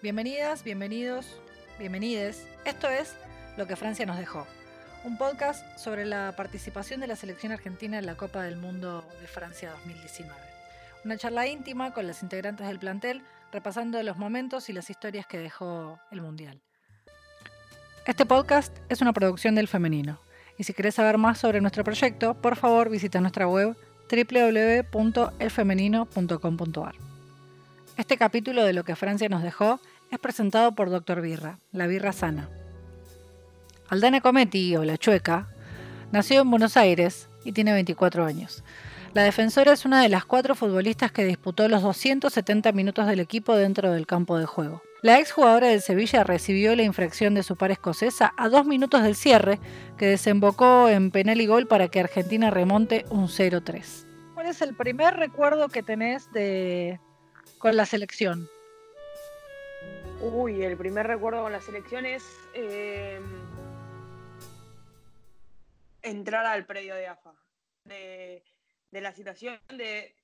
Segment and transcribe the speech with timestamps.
[0.00, 1.26] Bienvenidas, bienvenidos,
[1.76, 2.46] bienvenides.
[2.64, 3.16] Esto es
[3.56, 4.46] Lo que Francia nos dejó,
[5.02, 9.26] un podcast sobre la participación de la selección argentina en la Copa del Mundo de
[9.26, 10.32] Francia 2019.
[11.04, 15.38] Una charla íntima con las integrantes del plantel, repasando los momentos y las historias que
[15.38, 16.60] dejó el Mundial.
[18.06, 20.20] Este podcast es una producción del femenino.
[20.58, 23.76] Y si querés saber más sobre nuestro proyecto, por favor visita nuestra web
[24.08, 27.07] www.elfemenino.com.ar.
[27.98, 29.80] Este capítulo de Lo que Francia nos dejó
[30.12, 31.20] es presentado por Dr.
[31.20, 32.48] Birra, la birra sana.
[33.88, 35.48] Aldana Cometti, o La Chueca,
[36.12, 38.62] nació en Buenos Aires y tiene 24 años.
[39.14, 43.56] La defensora es una de las cuatro futbolistas que disputó los 270 minutos del equipo
[43.56, 44.80] dentro del campo de juego.
[45.02, 49.16] La exjugadora del Sevilla recibió la infracción de su par escocesa a dos minutos del
[49.16, 49.58] cierre,
[49.96, 54.06] que desembocó en penal y gol para que Argentina remonte un 0-3.
[54.34, 57.00] ¿Cuál es el primer recuerdo que tenés de
[57.58, 58.48] con la selección?
[60.20, 63.20] Uy, el primer recuerdo con la selección es eh,
[66.02, 67.34] entrar al predio de AFA.
[67.84, 68.42] De,
[68.90, 70.14] de la situación de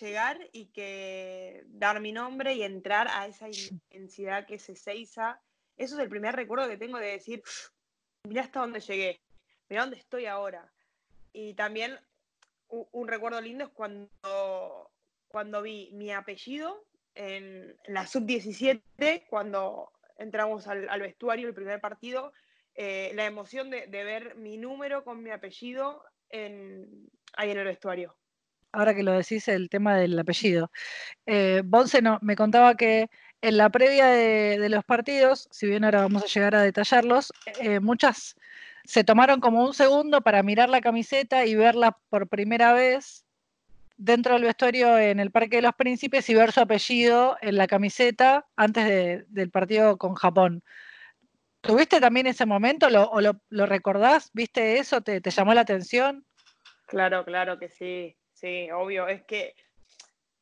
[0.00, 5.40] llegar y que dar mi nombre y entrar a esa intensidad que se Ezeiza.
[5.76, 7.42] Eso es el primer recuerdo que tengo de decir,
[8.24, 9.20] mira hasta dónde llegué,
[9.68, 10.72] mira dónde estoy ahora.
[11.32, 11.98] Y también
[12.68, 14.90] un, recuerdo lindo es cuando,
[15.28, 16.84] cuando vi mi apellido
[17.14, 22.32] en, la sub-17, cuando entramos al, vestuario el primer partido,
[22.74, 28.16] eh, la emoción de, ver mi número con mi apellido en, ahí en el vestuario
[28.70, 30.70] ahora que lo decís, el tema del apellido.
[31.26, 31.62] Eh,
[32.20, 33.08] me contaba que
[33.40, 37.80] en la previa de, los partidos, si bien ahora vamos a llegar a detallarlos, eh,
[37.80, 38.36] muchas
[38.84, 43.24] se tomaron como un segundo para mirar la camiseta y verla por primera vez
[43.98, 47.66] dentro del vestuario en el Parque de los Príncipes y ver su apellido en la
[47.66, 50.62] camiseta antes del partido con Japón.
[51.60, 54.30] ¿Tuviste también ese momento o lo, recordás?
[54.32, 55.00] ¿Viste eso?
[55.02, 56.24] ¿Te, llamó la atención?
[56.86, 58.16] Claro, claro que sí.
[58.32, 59.54] Sí, obvio, es que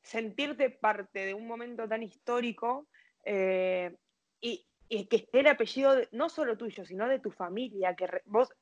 [0.03, 2.87] sentirte parte de un momento tan histórico
[3.25, 3.97] eh,
[4.41, 8.53] y, que esté el apellido no solo tuyo, sino de tu familia, que vos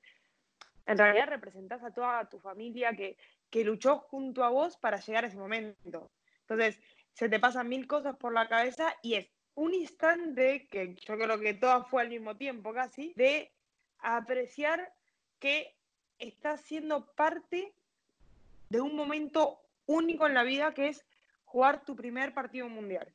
[0.87, 3.17] en realidad representás a toda tu familia que,
[3.55, 6.11] que luchó junto a vos para llegar a ese momento.
[6.41, 6.77] Entonces,
[7.13, 11.39] se te pasan mil cosas por la cabeza y es un instante que yo creo
[11.39, 13.53] que todo fue al mismo tiempo casi, de
[14.01, 14.93] apreciar
[15.39, 15.73] que
[16.19, 17.73] estás siendo parte
[18.71, 21.07] de un momento único en la vida que es
[21.45, 23.15] jugar tu primer partido mundial.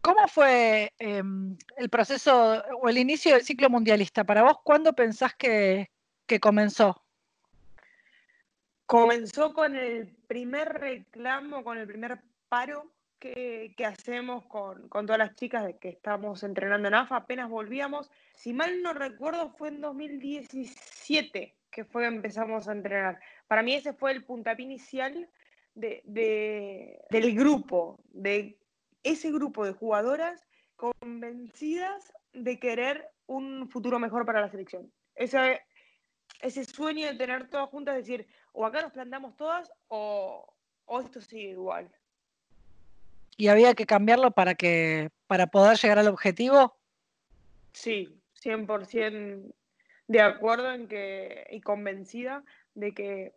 [0.00, 4.24] ¿Cómo fue em, el proceso o el inicio del ciclo mundialista?
[4.24, 5.92] Para vos, ¿cuándo pensás que,
[6.40, 7.03] comenzó?
[8.86, 15.34] Comenzó con el primer reclamo, con el primer paro que, hacemos con, con, todas las
[15.34, 18.10] chicas de que estamos entrenando en AFA, apenas volvíamos.
[18.34, 23.20] Si mal no recuerdo, fue en 2017 que fue empezamos a entrenar.
[23.48, 25.28] Para mí ese fue el puntapié inicial
[25.74, 28.56] de, del grupo, de
[29.02, 30.46] ese grupo de jugadoras
[30.76, 34.92] convencidas de querer un futuro mejor para la selección.
[36.44, 41.20] Ese sueño de tener todas juntas, decir, o acá nos plantamos todas o, o esto
[41.20, 41.90] sigue igual.
[43.36, 46.76] ¿Y había que cambiarlo para, que, para poder llegar al objetivo?
[47.72, 49.54] Sí, 100%
[50.06, 52.44] de acuerdo en que, y convencida
[52.74, 53.34] de que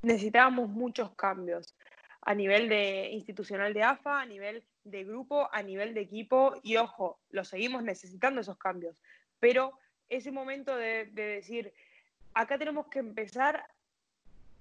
[0.00, 1.76] necesitábamos muchos cambios
[2.22, 6.76] a nivel de institucional de AFA, a nivel de grupo, a nivel de equipo, y
[6.76, 8.96] ojo, lo seguimos necesitando esos cambios.
[9.38, 11.72] Pero ese momento de, decir,
[12.38, 13.66] acá tenemos que empezar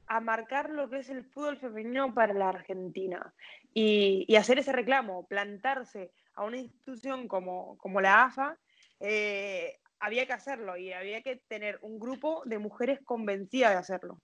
[0.07, 3.33] a marcar lo que es el fútbol femenino para la Argentina
[3.73, 8.57] y, hacer ese reclamo, plantarse a una institución como, como la AFA,
[8.99, 14.19] eh, había que hacerlo y había que tener un grupo de mujeres convencidas de hacerlo.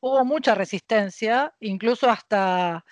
[0.00, 2.84] Hubo mucha resistencia, incluso hasta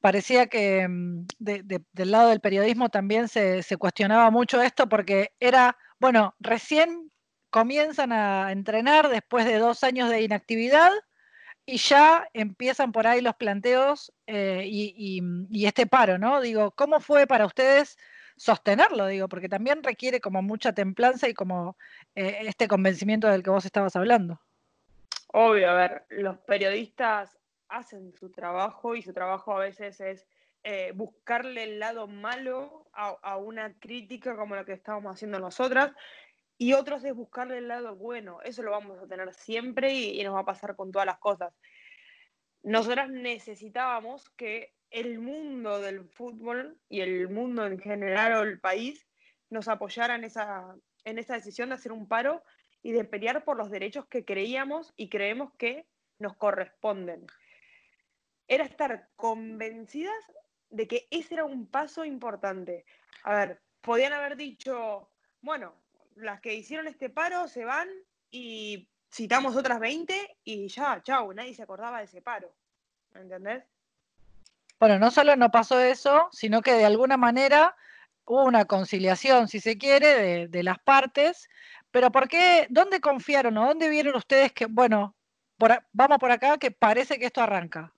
[0.00, 6.34] parecía que mm, del lado del periodismo también se, cuestionaba mucho esto porque era, bueno,
[6.40, 7.11] recién
[7.52, 10.90] comienzan a entrenar después de dos años de inactividad
[11.66, 16.40] y ya empiezan por ahí los planteos eh, y, este paro, ¿no?
[16.40, 17.98] Digo, ¿cómo fue para ustedes
[18.36, 21.76] sostenerlo, digo, porque también requiere como mucha templanza y como
[22.14, 24.40] eh, este convencimiento del que vos estabas hablando.
[25.28, 27.38] Obvio, a ver, los periodistas
[27.68, 30.26] hacen su trabajo y su trabajo a veces es
[30.64, 35.92] eh, buscarle el lado malo a, una crítica como la que estábamos haciendo nosotras
[36.62, 38.40] y otros es buscarle el lado bueno.
[38.44, 41.18] Eso lo vamos a tener siempre y, y nos va a pasar con todas las
[41.18, 41.52] cosas.
[42.62, 49.08] Nosotras necesitábamos que el mundo del fútbol y el mundo en general o el país
[49.50, 52.44] nos apoyara en esa, en esa decisión de hacer un paro
[52.80, 55.88] y de pelear por los derechos que creíamos y creemos que
[56.20, 57.26] nos corresponden.
[58.46, 60.14] Era estar convencidas
[60.70, 62.84] de que ese era un paso importante.
[63.24, 65.10] A ver, podían haber dicho,
[65.40, 65.81] bueno,
[66.16, 67.88] las que hicieron este paro se van
[68.30, 72.52] y citamos otras 20 y ya, chau, nadie se acordaba de ese paro.
[73.12, 73.64] ¿Me entendés?
[74.80, 77.76] Bueno, no solo no pasó eso, sino que de alguna manera
[78.24, 81.48] hubo una conciliación, si se quiere, de, las partes.
[81.90, 82.66] Pero ¿por qué?
[82.70, 85.14] ¿Dónde confiaron o dónde vieron ustedes que, bueno,
[85.92, 87.92] vamos por acá, que parece que esto arranca?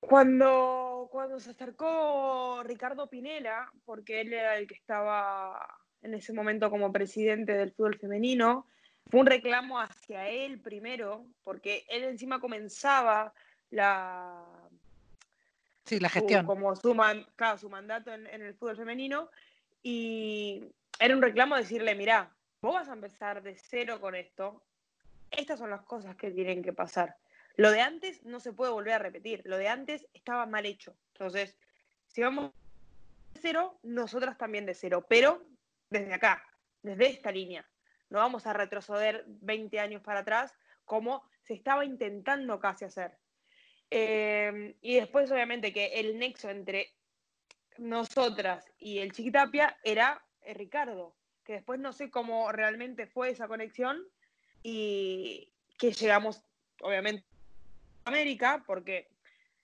[0.00, 5.66] Cuando, cuando se acercó Ricardo Pinela, porque él era el que estaba
[6.06, 8.66] en ese momento como presidente del fútbol femenino,
[9.10, 13.34] fue un reclamo hacia él primero, porque él encima comenzaba
[13.70, 14.44] la,
[15.84, 16.46] sí, la gestión.
[16.46, 16.94] como su,
[17.58, 19.30] su mandato en, el fútbol femenino,
[19.82, 20.64] y
[20.98, 22.32] era un reclamo decirle, mira,
[22.62, 24.62] vos vas a empezar de cero con esto,
[25.30, 27.16] estas son las cosas que tienen que pasar.
[27.56, 30.96] Lo de antes no se puede volver a repetir, lo de antes estaba mal hecho.
[31.14, 31.56] Entonces,
[32.06, 32.52] si vamos
[33.34, 35.42] de cero, nosotras también de cero, pero
[35.90, 36.42] desde acá,
[36.82, 37.66] desde esta línea
[38.08, 40.54] no vamos a retroceder 20 años para atrás
[40.84, 43.16] como se estaba intentando casi hacer.
[43.90, 46.92] Eh, y después, obviamente, que el nexo entre
[47.78, 53.48] nosotras y el Chiquitapia era eh, Ricardo, que después no sé cómo realmente fue esa
[53.48, 54.02] conexión
[54.62, 56.42] y que llegamos,
[56.80, 57.24] obviamente,
[58.04, 59.08] a América, porque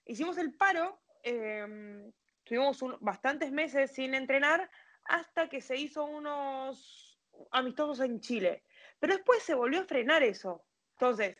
[0.05, 2.11] hicimos el paro, eh,
[2.43, 4.69] tuvimos bastantes meses sin entrenar
[5.05, 7.19] hasta que se hizo unos
[7.51, 8.63] amistosos en Chile.
[8.99, 10.63] Pero después se volvió a frenar eso.
[10.93, 11.37] Entonces,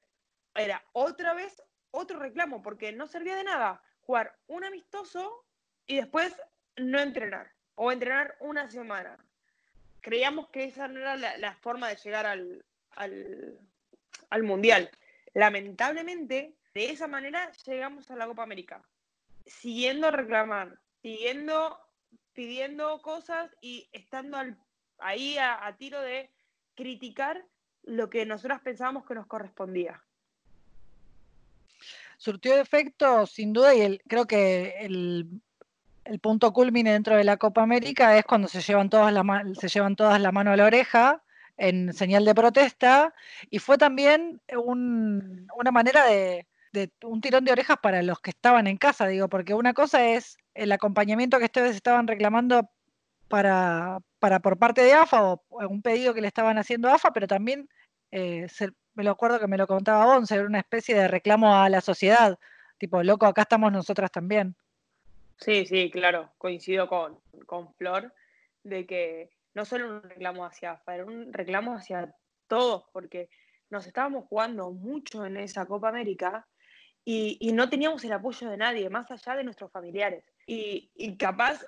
[0.55, 1.61] era otra vez
[1.91, 5.45] otro reclamo, porque no servía de nada jugar un amistoso
[5.85, 6.35] y después
[6.75, 9.17] no entrenar, o entrenar una semana.
[10.01, 14.89] Creíamos que esa no era la, forma de llegar al, al, Mundial.
[15.33, 18.83] Lamentablemente, de esa manera llegamos a la Copa América,
[19.45, 21.79] siguiendo reclamar, siguiendo
[22.33, 24.37] pidiendo cosas y estando
[24.99, 26.29] ahí a, tiro de
[26.75, 27.45] criticar
[27.83, 30.01] lo que nosotros pensábamos que nos correspondía.
[32.17, 35.41] Surtió efecto, sin duda, y creo que el,
[36.21, 40.57] punto culmine dentro de la Copa América es cuando se llevan todas la mano a
[40.57, 41.23] la oreja
[41.57, 43.13] en señal de protesta,
[43.49, 48.67] y fue también una manera de, de, un tirón de orejas para los que estaban
[48.67, 52.69] en casa, digo, porque una cosa es el acompañamiento que ustedes estaban reclamando
[53.29, 57.13] para, para por parte de AFA o un pedido que le estaban haciendo a AFA,
[57.13, 57.69] pero también
[58.11, 58.47] eh,
[58.95, 61.81] me lo acuerdo que me lo contaba Bonse, era una especie de reclamo a la
[61.81, 62.37] sociedad,
[62.77, 64.55] tipo, loco, acá estamos nosotras también.
[65.37, 68.13] Sí, sí, claro, coincido con, con Flor,
[68.63, 72.15] de que no solo un reclamo hacia AFA, era un reclamo hacia
[72.47, 73.29] todos, porque
[73.69, 76.47] nos estábamos jugando mucho en esa Copa América
[77.05, 80.23] y, no teníamos el apoyo de nadie, más allá de nuestros familiares.
[80.47, 81.65] Y, capaz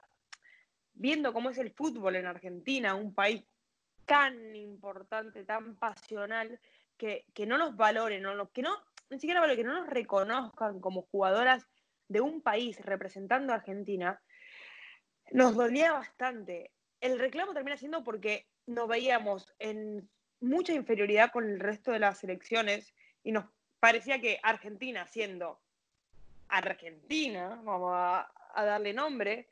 [0.94, 3.44] viendo cómo es el fútbol en Argentina, un país
[4.06, 6.60] tan importante, tan pasional,
[6.98, 8.78] que, no nos valoren, no, que no,
[9.10, 11.68] ni siquiera valoren, que no nos reconozcan como jugadoras
[12.08, 14.22] de un país representando a Argentina,
[15.32, 16.72] nos dolía bastante.
[17.02, 22.20] El reclamo termina siendo porque nos veíamos en mucha inferioridad con el resto de las
[22.20, 23.46] selecciones y nos
[23.86, 25.60] parecía que Argentina, siendo
[26.48, 29.48] Argentina, vamos a, a darle nombre,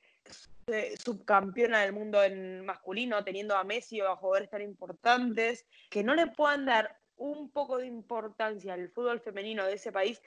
[1.06, 6.16] subcampeona del mundo en masculino, teniendo a Messi o a jugadores tan importantes, que no
[6.16, 10.20] le puedan dar un poco de importancia al fútbol femenino de ese país,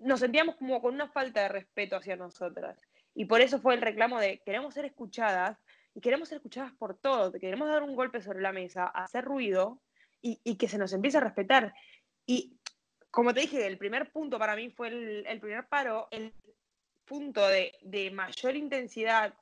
[0.00, 2.76] nos sentíamos como con una falta de respeto hacia nosotras.
[3.14, 5.56] Y por eso fue el reclamo de queremos ser escuchadas
[5.94, 9.80] y queremos ser escuchadas por todos, queremos dar un golpe sobre la mesa, hacer ruido
[10.20, 11.74] y, que se nos empiece a respetar.
[12.26, 12.58] Y
[13.14, 16.34] como te dije, el primer punto para mí fue el, primer paro, el
[17.04, 19.32] punto de, mayor intensidad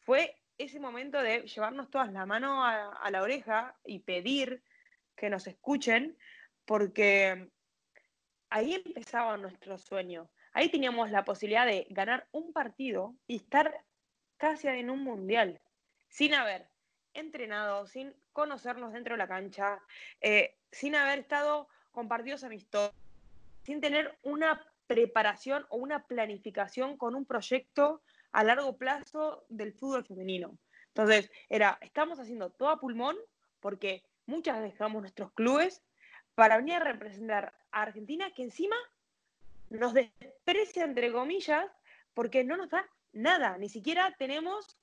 [0.00, 4.62] fue ese momento de llevarnos todas la mano a, la oreja y pedir
[5.16, 6.18] que nos escuchen,
[6.66, 7.48] porque
[8.50, 10.30] ahí empezaba nuestro sueño.
[10.52, 13.74] Ahí teníamos la posibilidad de ganar un partido y estar
[14.36, 15.62] casi en un mundial,
[16.08, 16.68] sin haber
[17.14, 19.80] entrenado, sin conocernos dentro de la cancha,
[20.20, 22.94] eh, sin haber estado con partidos amistosos,
[23.62, 30.04] sin tener una preparación o una planificación con un proyecto a largo plazo del fútbol
[30.04, 30.58] femenino.
[30.88, 33.16] Entonces, era, estamos haciendo todo a pulmón
[33.60, 35.82] porque muchas dejamos nuestros clubes
[36.34, 38.76] para venir a representar a Argentina que encima
[39.70, 41.70] nos desprecia, entre comillas,
[42.14, 44.78] porque no nos da nada, ni siquiera tenemos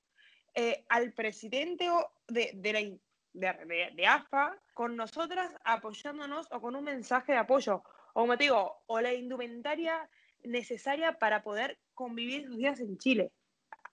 [0.56, 1.90] eh, al presidente
[2.28, 3.00] de, de,
[3.34, 7.84] de, de, AFA con nosotras apoyándonos o con un mensaje de apoyo,
[8.14, 10.10] o como te digo, o la indumentaria
[10.44, 13.32] necesaria para poder convivir sus días en Chile.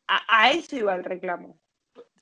[0.08, 1.58] A, eso iba el reclamo.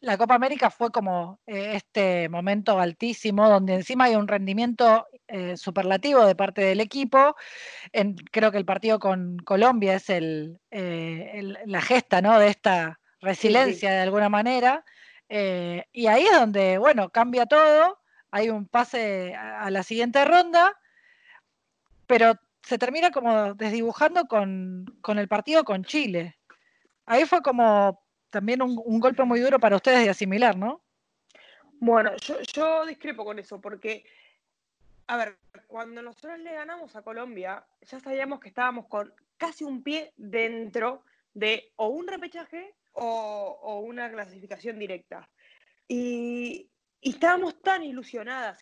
[0.00, 5.56] La Copa América fue como eh, este momento altísimo, donde encima hay un rendimiento eh,
[5.56, 7.37] superlativo de parte del equipo.
[8.30, 12.38] creo que el partido con Colombia es el, la gesta ¿no?
[12.38, 14.85] de esta resiliencia de alguna manera.
[15.28, 17.99] Eh, y ahí es donde, bueno, cambia todo,
[18.31, 20.78] hay un pase a la siguiente ronda,
[22.07, 26.38] pero se termina como desdibujando con, el partido con Chile.
[27.07, 30.83] Ahí fue como también un, golpe muy duro para ustedes de asimilar, ¿no?
[31.81, 34.04] Bueno, yo, yo discrepo con eso, porque,
[35.07, 39.83] a ver, cuando nosotros le ganamos a Colombia, ya sabíamos que estábamos con casi un
[39.83, 41.02] pie dentro
[41.35, 45.29] de o un repechaje o, una clasificación directa.
[45.89, 46.71] Y,
[47.01, 48.59] estábamos tan ilusionadas,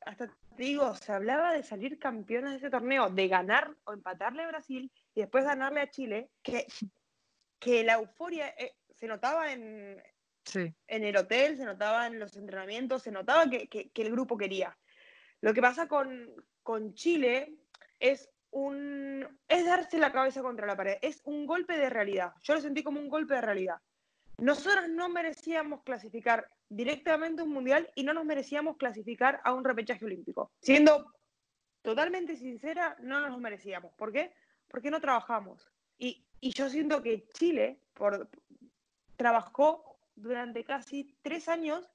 [0.00, 0.26] hasta
[0.56, 4.48] te digo, se hablaba de salir campeonas de ese torneo, de ganar o empatarle a
[4.48, 6.66] Brasil y después ganarle a Chile, que,
[7.58, 10.00] que la euforia eh, se notaba en,
[10.54, 14.76] en el hotel, se notaba en los entrenamientos, se notaba que, que, el grupo quería.
[15.40, 17.56] Lo que pasa con, con Chile
[17.98, 18.30] es
[19.48, 22.32] es darse la cabeza contra la pared, es un golpe de realidad.
[22.42, 23.76] Yo lo sentí como un golpe de realidad.
[24.38, 29.64] Nosotros no merecíamos clasificar directamente a un mundial y no nos merecíamos clasificar a un
[29.64, 30.52] repechaje olímpico.
[30.60, 31.12] Siendo
[31.82, 33.92] totalmente sincera, no nos lo merecíamos.
[33.94, 34.32] ¿Por qué?
[34.68, 35.68] Porque no trabajamos.
[35.98, 38.28] Y, y yo siento que Chile por,
[39.16, 41.88] trabajó durante casi tres años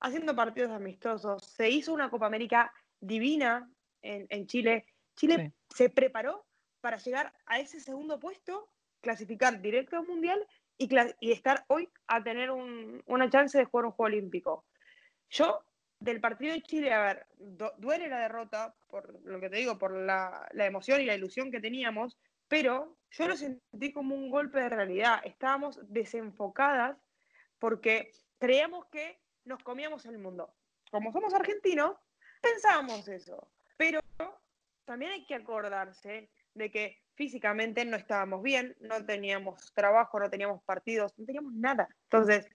[0.00, 1.44] haciendo partidos amistosos.
[1.44, 3.70] Se hizo una Copa América divina
[4.02, 4.86] en, en Chile.
[5.16, 6.46] Chile se preparó
[6.80, 10.88] para llegar a ese segundo puesto, clasificar directo al Mundial y,
[11.20, 14.66] y estar hoy a tener una chance de jugar un Juego Olímpico.
[15.30, 15.64] Yo,
[15.98, 17.26] del partido de Chile, a ver,
[17.78, 21.50] duele la derrota, por lo que te digo, por la, la emoción y la ilusión
[21.50, 22.18] que teníamos,
[22.48, 25.20] pero yo lo sentí como un golpe de realidad.
[25.24, 26.98] Estábamos desenfocadas
[27.58, 30.54] porque creíamos que nos comíamos el mundo.
[30.90, 31.96] Como somos argentinos,
[32.42, 33.48] pensábamos eso.
[34.84, 40.62] También hay que acordarse de que físicamente no estábamos bien, no teníamos trabajo, no teníamos
[40.62, 41.88] partidos, no teníamos nada.
[42.04, 42.48] Entonces,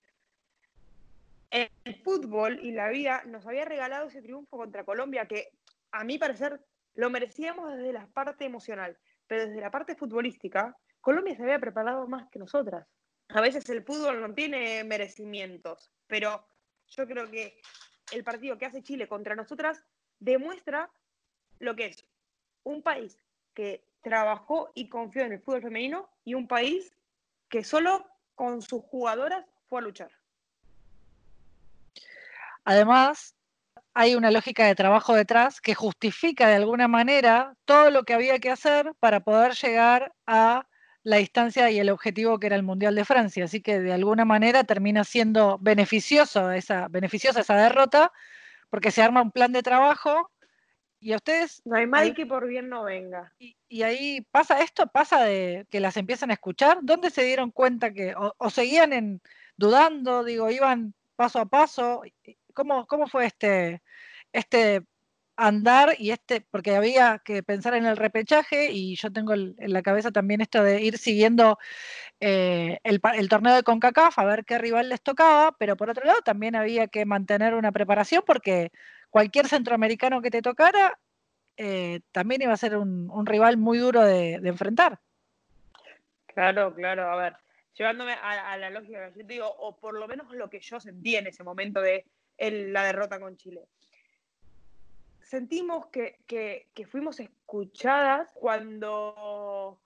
[1.52, 1.70] el
[2.04, 5.52] fútbol y la vida nos había regalado ese triunfo contra Colombia que
[5.92, 6.62] a mi parecer
[6.96, 12.08] lo merecíamos desde la parte emocional, pero desde la parte futbolística, Colombia se había preparado
[12.08, 12.88] más que nosotras.
[13.30, 16.46] A veces el fútbol no tiene merecimientos, pero
[16.88, 17.62] yo creo que
[18.12, 19.84] el partido que hace Chile contra nosotras
[20.20, 20.92] demuestra
[21.60, 22.06] lo que es
[22.70, 23.18] un país
[23.54, 26.94] que trabajó y confió en el fútbol femenino y un país
[27.50, 30.12] que solo con sus jugadoras fue a luchar.
[32.64, 33.36] Además,
[33.94, 38.40] hay una lógica de trabajo detrás que justifica de alguna manera todo lo que había
[38.40, 40.68] que hacer para poder llegar a
[41.04, 43.46] la distancia y el objetivo que era el Mundial de Francia.
[43.46, 48.12] Así que de alguna manera termina siendo beneficioso esa, beneficiosa esa derrota
[48.70, 50.30] porque se arma un plan de trabajo
[51.00, 51.62] y a ustedes...
[51.66, 53.34] No hay mal que por bien no venga.
[53.40, 56.80] Y, ahí pasa esto, pasa de que las empiezan a escuchar.
[56.82, 59.22] ¿Dónde se dieron cuenta que, o, seguían en,
[59.56, 62.02] dudando, digo, iban paso a paso?
[62.54, 63.82] ¿Cómo, cómo fue este,
[64.34, 64.84] este
[65.40, 69.82] andar y este, porque había que pensar en el repechaje y yo tengo en la
[69.82, 71.58] cabeza también esto de ir siguiendo
[72.20, 76.06] eh, el, el, torneo de CONCACAF, a ver qué rival les tocaba, pero por otro
[76.06, 78.72] lado también había que mantener una preparación porque
[79.10, 80.98] cualquier centroamericano que te tocara
[81.62, 85.00] eh, también iba a ser un, rival muy duro de, enfrentar.
[86.28, 87.36] Claro, claro, a ver,
[87.74, 91.28] llevándome a, la lógica yo digo, o por lo menos lo que yo sentí en
[91.28, 92.06] ese momento de
[92.38, 93.68] la derrota con Chile.
[95.22, 99.78] Sentimos que, fuimos escuchadas cuando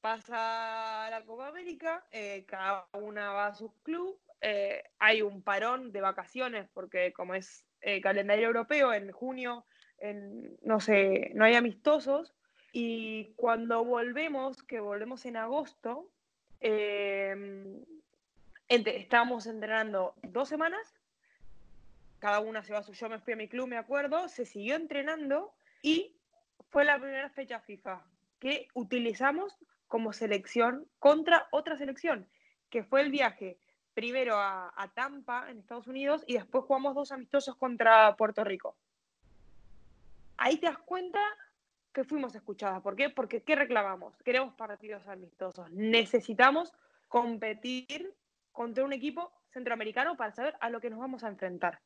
[0.00, 5.92] pasa la Copa América, eh, cada una va a su club, eh, hay un parón
[5.92, 9.64] de vacaciones porque como es eh, calendario europeo, en junio
[10.62, 12.34] no sé, no hay amistosos.
[12.72, 16.08] Y cuando volvemos, que volvemos en agosto,
[16.60, 17.36] eh,
[18.68, 20.94] estábamos entrenando dos semanas,
[22.18, 24.76] cada una se va a su, me fui a mi club, me acuerdo, se siguió
[24.76, 26.14] entrenando y
[26.70, 28.02] fue la primera fecha FIFA
[28.38, 32.26] que utilizamos como selección contra otra selección,
[32.70, 33.58] que fue el viaje
[33.94, 38.76] primero a, Tampa, en Estados Unidos, y después jugamos dos amistosos contra Puerto Rico.
[40.36, 41.20] Ahí te das cuenta
[41.92, 42.80] que fuimos escuchadas.
[42.82, 43.10] ¿Por qué?
[43.10, 44.16] Porque ¿qué reclamamos?
[44.24, 45.70] Queremos partidos amistosos.
[45.70, 46.72] Necesitamos
[47.08, 48.14] competir
[48.50, 51.80] contra un equipo centroamericano para saber a lo que nos vamos a enfrentar.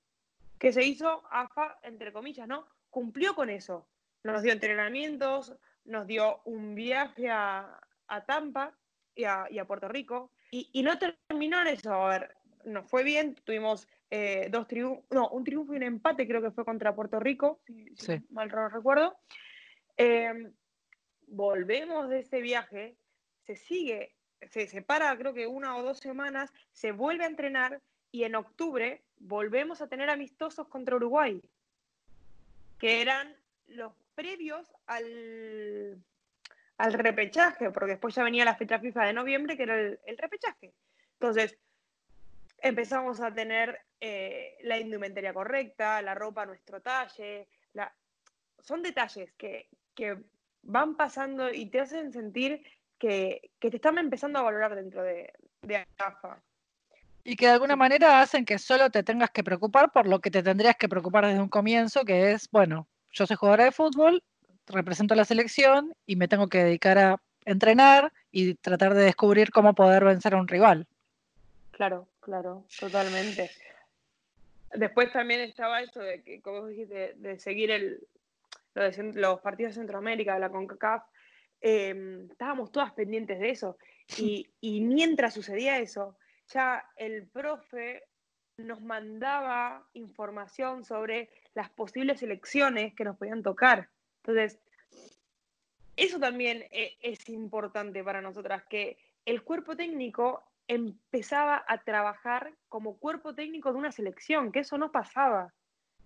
[0.59, 1.23] ¿Qué se hizo?
[1.31, 2.67] AFA, entre comillas, ¿no?
[2.91, 3.87] Cumplió con eso.
[4.23, 7.81] Nos dio entrenamientos, nos dio un viaje a,
[8.27, 8.73] Tampa
[9.15, 10.31] y a, Puerto Rico.
[10.51, 11.93] Y, no terminó en eso.
[11.93, 16.27] A ver, nos fue bien, tuvimos eh, dos triunfos, no, un triunfo y un empate,
[16.27, 19.17] creo que fue contra Puerto Rico, si, mal no recuerdo.
[19.97, 20.53] Em,
[21.27, 22.97] volvemos de ese viaje,
[23.45, 24.15] se sigue,
[24.51, 27.81] se separa creo que una o dos semanas, se vuelve a entrenar
[28.13, 31.43] y en octubre volvemos a tener amistosos contra Uruguay,
[32.79, 33.35] que eran
[33.67, 36.03] los previos al,
[36.79, 40.73] al repechaje, porque después ya venía la fecha FIFA de noviembre, que era el, repechaje.
[41.13, 41.57] Entonces,
[42.59, 47.49] empezamos a tener eh, la indumentaria correcta, la ropa a nuestro talle.
[47.73, 47.95] La...
[48.59, 50.19] Son detalles que, que
[50.63, 52.63] van pasando y te hacen sentir
[52.99, 56.43] que, te están empezando a valorar dentro de, de AFA.
[57.25, 60.31] Y que de alguna manera hacen que solo te tengas que preocupar por lo que
[60.31, 64.23] te tendrías que preocupar desde un comienzo, que es, bueno, yo soy jugadora de fútbol,
[64.67, 69.51] represento a la selección y me tengo que dedicar a entrenar y tratar de descubrir
[69.51, 70.87] cómo poder vencer a un rival.
[71.71, 73.51] Claro, claro, totalmente.
[74.75, 78.07] Después también estaba eso de que, como dijiste, de seguir el,
[78.75, 81.05] los partidos de Centroamérica, de la CONCACAF,
[81.61, 83.79] em, estábamos todas pendientes de eso.
[84.19, 86.17] Y, y, mientras sucedía eso,
[86.55, 88.05] ya el profe
[88.57, 93.89] nos mandaba información sobre las posibles elecciones que nos podían tocar.
[94.27, 94.59] Entonces,
[95.97, 102.99] eso también e, es importante para nosotras, que el cuerpo técnico empezaba a trabajar como
[102.99, 105.55] cuerpo técnico de una selección, que eso no pasaba.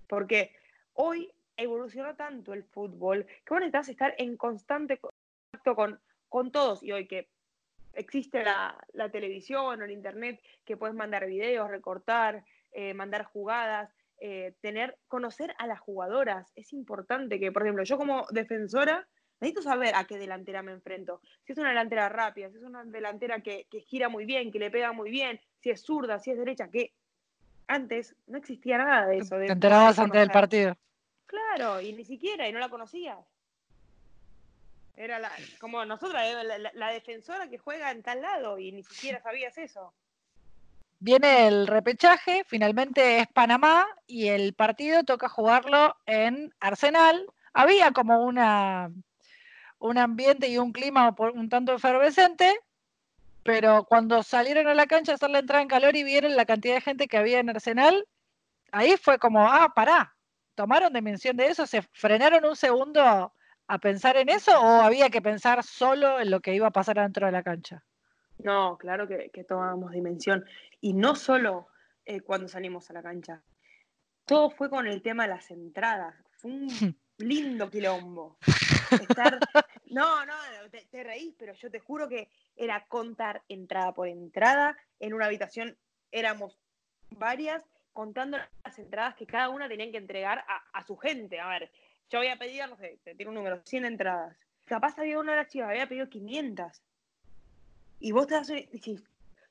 [0.07, 0.55] Porque
[0.93, 6.83] hoy evolucionó tanto el fútbol que vos necesitas estar en constante contacto con, con todos.
[6.83, 7.29] Y hoy que
[7.95, 8.77] existe la,
[9.11, 15.55] televisión o el internet, que puedes mandar videos, recortar, eh, mandar jugadas, eh, tener, conocer
[15.59, 16.53] a las jugadoras.
[16.55, 19.09] Es importante que, por ejemplo, yo como defensora
[19.41, 21.21] necesito saber a qué delantera me enfrento.
[21.45, 24.59] Si es una delantera rápida, si es una delantera que, que gira muy bien, que
[24.59, 26.93] le pega muy bien, si es zurda, si es derecha, que
[27.67, 29.37] antes no existía nada de eso.
[29.39, 30.77] Te enterabas antes del partido.
[31.27, 33.19] Claro, y ni siquiera, y no la conocías.
[34.97, 35.31] Era la,
[35.61, 39.95] como nosotros, eh, la, defensora que juega en tal lado y ni siquiera sabías eso.
[41.03, 47.27] Viene el repechaje, finalmente es Panamá y el partido toca jugarlo en Arsenal.
[47.55, 48.93] Había como una,
[49.79, 52.55] un ambiente y un clima un tanto efervescente,
[53.43, 56.45] pero cuando salieron a la cancha a hacer la entrada en calor y vieron la
[56.45, 58.07] cantidad de gente que había en Arsenal,
[58.71, 60.15] ahí fue como, ah, pará,
[60.55, 63.33] tomaron dimensión de eso, se frenaron un segundo
[63.69, 66.97] a pensar en eso o había que pensar solo en lo que iba a pasar
[66.97, 67.83] dentro de la cancha?
[68.45, 70.45] No, claro que, tomamos dimensión.
[70.81, 71.69] Y no solo
[72.05, 73.43] eh, cuando salimos a la cancha.
[74.25, 76.15] Todo fue con el tema de las entradas.
[76.37, 76.69] Fue un
[77.19, 78.39] lindo quilombo.
[79.93, 80.35] No, no,
[80.71, 84.77] te, te, reís, pero yo te juro que era contar entrada por entrada.
[85.01, 85.77] En una habitación
[86.13, 86.61] éramos
[87.11, 91.41] varias contando las entradas que cada una tenían que entregar a, a su gente.
[91.41, 91.73] A ver,
[92.09, 94.37] yo había pedido, no sé, te tiro un número, 100 entradas.
[94.65, 96.83] Capaz había una de las chicas, había pedido 500.
[98.01, 99.05] Y vos te das decís,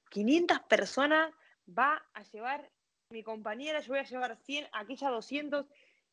[0.09, 1.31] 500 personas
[1.67, 2.69] va a llevar
[3.09, 5.65] mi compañera, yo voy a llevar 100, aquella 200,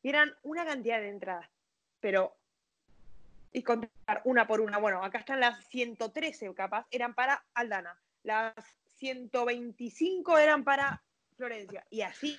[0.03, 1.49] y eran una cantidad de entradas.
[1.99, 2.35] Pero,
[3.51, 7.99] y contar una por una, bueno, acá están las 113 capaz, eran para Aldana.
[8.23, 8.53] Las
[8.97, 11.01] 125 eran para
[11.35, 11.85] Florencia.
[11.89, 12.37] Y así.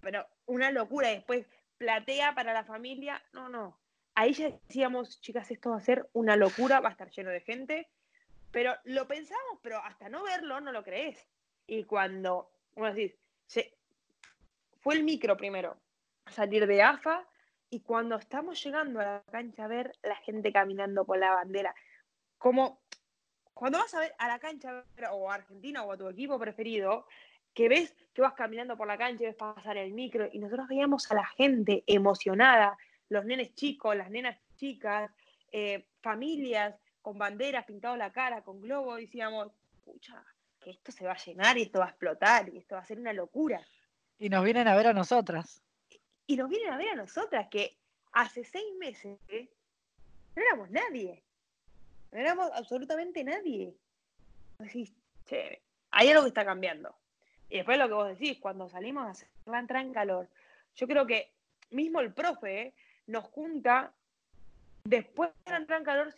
[0.00, 1.08] Pero una locura.
[1.08, 1.46] Después
[1.78, 3.22] platea para la familia.
[3.32, 3.78] No, no.
[4.14, 7.40] Ahí ya decíamos, chicas, esto va a ser una locura, va a estar lleno de
[7.40, 7.88] gente.
[8.50, 11.26] Pero lo pensamos, pero hasta no verlo no lo crees.
[11.66, 13.16] Y cuando, como decís,
[14.80, 15.76] fue el micro primero,
[16.26, 17.26] salir de AFA,
[17.68, 21.74] y cuando estamos llegando a la cancha a ver la gente caminando con la bandera,
[22.38, 22.80] como
[23.54, 27.06] cuando vas a ver a la cancha o a Argentina o a tu equipo preferido,
[27.54, 30.66] que ves que vas caminando por la cancha y ves pasar el micro y nosotros
[30.68, 32.76] veíamos a la gente emocionada,
[33.08, 35.10] los nenes chicos, las nenas chicas,
[35.52, 39.52] eh, familias con banderas pintadas la cara, con globos, decíamos,
[39.84, 40.24] pucha,
[40.58, 42.86] que esto se va a llenar y esto va a explotar y esto va a
[42.86, 43.66] ser una locura.
[44.18, 45.62] Y nos vienen a ver a nosotras.
[46.26, 47.76] Y nos vienen a ver a nosotras, que
[48.12, 49.18] hace seis meses
[50.36, 51.22] no éramos nadie.
[52.12, 53.74] No éramos absolutamente nadie.
[54.58, 54.92] Decís,
[55.26, 56.94] che, hay algo que está cambiando.
[57.48, 60.28] Y después lo que vos decís, cuando salimos a hacer la entrada en calor,
[60.76, 61.32] yo creo que
[61.70, 62.74] mismo el profe
[63.06, 63.92] nos junta
[64.84, 66.14] después de entrar en calor,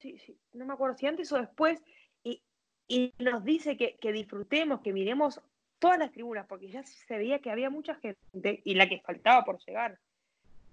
[0.52, 1.82] no me acuerdo si antes o después,
[2.22, 2.42] y,
[2.88, 5.40] y nos dice que, que, disfrutemos, que miremos
[5.78, 9.44] todas las tribunas, porque ya se veía que había mucha gente y la que faltaba
[9.44, 9.98] por llegar.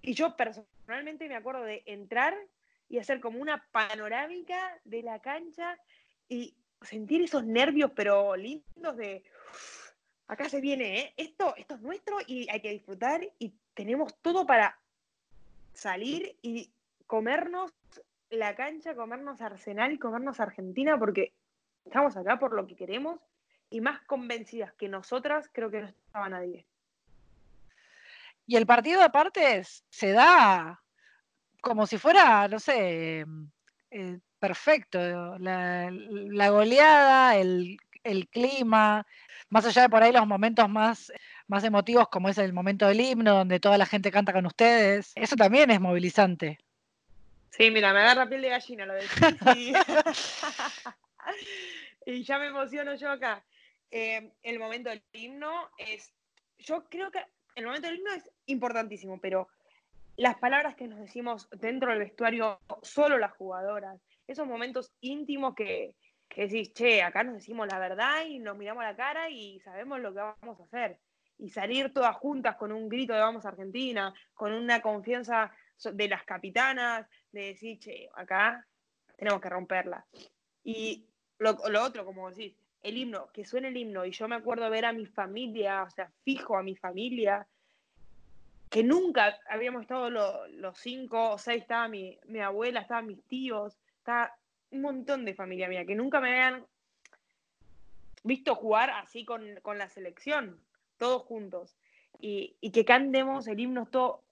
[0.02, 2.36] Y yo personalmente me acuerdo de entrar
[2.90, 5.78] y hacer como una panorámica de la cancha
[6.28, 9.24] y sentir esos nervios, pero lindos de,
[10.28, 11.14] acá se viene, ¿eh?
[11.18, 14.80] esto, esto es nuestro y hay que disfrutar y tenemos todo para
[15.74, 16.72] salir y
[17.10, 17.72] comernos
[18.30, 21.34] la cancha, comernos Arsenal comernos Argentina porque
[21.84, 23.20] estamos acá por lo que queremos
[23.72, 26.68] y más convencidas que nosotras creo que no estaba nadie.
[28.46, 30.80] Y el partido aparte se da
[31.62, 33.26] como si fuera, no sé,
[33.90, 35.00] eh, perfecto.
[35.40, 39.06] La, goleada, el, el, clima,
[39.50, 41.12] más allá de por ahí los momentos más,
[41.48, 45.12] más emotivos como es el momento del himno, donde toda la gente canta con ustedes,
[45.16, 46.60] eso también es movilizante.
[47.52, 49.10] Sí, mira, me agarra piel de gallina lo decís.
[52.06, 53.44] y ya me emociono yo acá.
[53.92, 56.14] Eh, el momento del himno es,
[56.60, 59.48] yo creo que el momento del himno es importantísimo, pero
[60.16, 65.96] las palabras que nos decimos dentro del vestuario, solo las jugadoras, esos momentos íntimos que,
[66.28, 70.00] que decís, che, acá nos decimos la verdad y nos miramos la cara y sabemos
[70.00, 71.00] lo que vamos a hacer.
[71.38, 75.52] Y salir todas juntas con un grito de vamos a Argentina, con una confianza
[75.84, 78.66] de las capitanas, de decir, che, acá
[79.16, 80.06] tenemos que romperla.
[80.64, 81.06] Y
[81.38, 84.86] lo, otro, como decís, el himno, que suene el himno, y yo me acuerdo ver
[84.86, 87.48] a mi familia, o sea, fijo a mi familia,
[88.70, 93.78] que nunca habíamos estado los cinco o seis, estaba mi, mi abuela, estaban mis tíos,
[93.98, 94.36] estaba
[94.72, 96.66] un montón de familia mía, que nunca me habían
[98.24, 100.60] visto jugar así con, con la selección,
[100.98, 101.76] todos juntos,
[102.20, 104.24] y, y, que cantemos el himno todo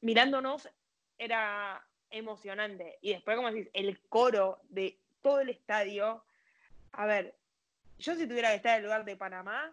[0.00, 0.68] mirándonos,
[1.18, 2.98] era emocionante.
[3.02, 6.24] Y después, como decís, el coro de todo el estadio,
[6.92, 7.34] a ver,
[7.98, 9.72] yo si tuviera que estar en el lugar de Panamá,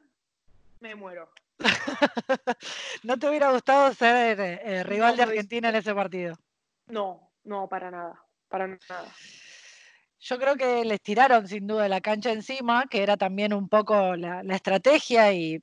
[0.79, 1.29] me muero.
[3.03, 6.35] ¿No te hubiera gustado ser eh, rival de Argentina en ese partido?
[6.87, 9.13] No, no, para nada, para nada.
[10.19, 14.15] Yo creo que les tiraron sin duda la cancha encima, que era también un poco
[14.15, 15.61] la, estrategia y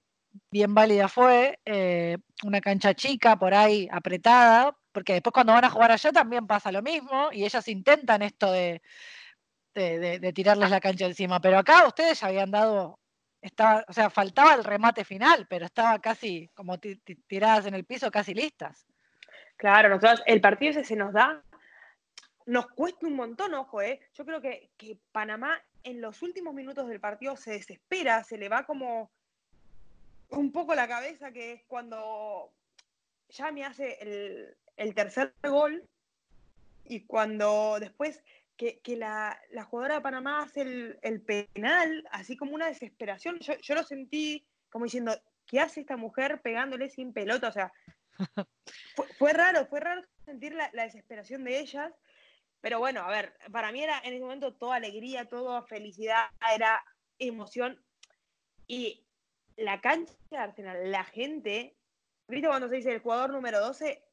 [0.50, 1.58] bien válida fue.
[1.64, 6.46] Eh, una cancha chica por ahí apretada, porque después cuando van a jugar allá también
[6.46, 8.82] pasa lo mismo y ellas intentan esto de
[9.74, 11.40] de, tirarles la cancha encima.
[11.40, 12.98] Pero acá ustedes ya habían dado,
[13.40, 18.10] estaba, o sea, faltaba el remate final, pero estaba casi como tiradas en el piso,
[18.10, 18.86] casi listas.
[19.56, 21.42] Claro, nosotros, el partido ese se nos da,
[22.46, 24.00] nos cuesta un montón, ojo, ¿eh?
[24.14, 28.48] Yo creo que, que Panamá en los últimos minutos del partido se desespera, se le
[28.48, 29.10] va como
[30.30, 32.52] un poco la cabeza, que es cuando
[33.28, 35.88] ya me hace el, el tercer gol
[36.84, 38.22] y cuando después
[38.56, 43.38] que, la, jugadora de Panamá hace el, penal, así como una desesperación.
[43.40, 45.12] Yo, lo sentí como diciendo,
[45.46, 47.48] ¿qué hace esta mujer pegándole sin pelota?
[47.48, 47.72] O sea,
[49.18, 51.92] fue, raro, fue raro sentir la, desesperación de ellas.
[52.60, 56.80] Pero bueno, a ver, para mí era en ese momento toda alegría, toda felicidad, era
[57.18, 57.82] emoción.
[58.68, 59.04] Y
[59.56, 61.76] la cancha de Arsenal, la gente,
[62.28, 64.04] ¿viste cuando se dice el jugador número 12?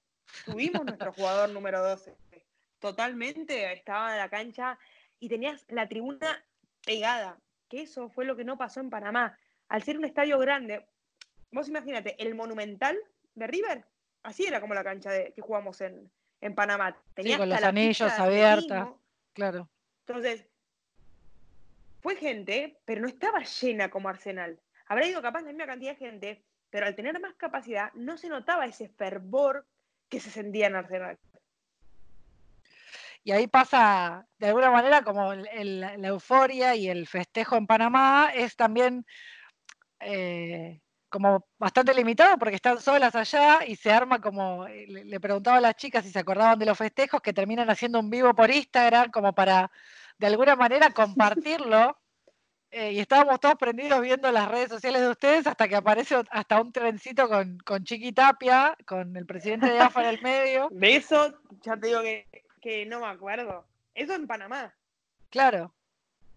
[0.45, 2.15] Tuvimos nuestro jugador número 12
[2.79, 4.79] totalmente, estaba en la cancha
[5.19, 6.43] y tenías la tribuna
[6.85, 7.37] pegada,
[7.67, 9.37] que eso fue lo que no pasó en Panamá.
[9.67, 10.85] Al ser un estadio grande,
[11.51, 12.97] vos imagínate, el Monumental
[13.35, 13.85] de River,
[14.23, 16.09] así era como la cancha de, que jugamos en,
[16.41, 16.97] en Panamá.
[17.13, 18.89] Tenía con los anillos abiertos,
[19.33, 19.69] claro.
[20.07, 20.45] Entonces,
[22.01, 24.59] fue gente, pero no estaba llena como Arsenal.
[24.87, 28.29] Habrá ido capaz la misma cantidad de gente, pero al tener más capacidad no se
[28.29, 29.67] notaba ese fervor
[30.09, 31.17] que se sentía en Arsenal
[33.23, 38.55] y ahí pasa de alguna manera como la euforia y el festejo en Panamá es
[38.55, 39.05] también
[39.99, 45.57] eh, como bastante limitado porque están solas allá y se arma como, eh, le, preguntaba
[45.57, 48.49] a las chicas si se acordaban de los festejos que terminan haciendo un vivo por
[48.49, 49.69] Instagram como para
[50.17, 51.97] de alguna manera compartirlo.
[52.71, 56.61] Eh, y estábamos todos prendidos viendo las redes sociales de ustedes hasta que aparece hasta
[56.61, 60.67] un trencito con, con Chiqui Tapia, con el presidente de AFA en el medio.
[60.71, 62.27] De eso, ya te digo que
[62.59, 63.65] que no me acuerdo.
[63.93, 64.73] Eso en Panamá.
[65.29, 65.73] Claro.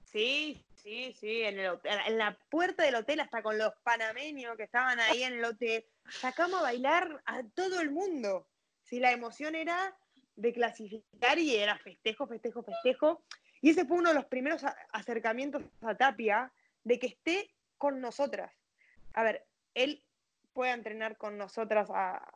[0.04, 4.64] Sí, sí, sí, en, el en la puerta del hotel, hasta con los panameños que
[4.64, 8.46] estaban ahí en el hotel, sacamos a bailar a todo el mundo.
[8.82, 9.96] Sí, la emoción era
[10.36, 13.22] de clasificar y era festejo, festejo, festejo.
[13.62, 16.52] Y ese fue uno de los primeros acercamientos a Tapia
[16.84, 18.52] de que esté con nosotras.
[19.14, 20.02] A ver, él
[20.52, 22.28] puede entrenar con nosotras a,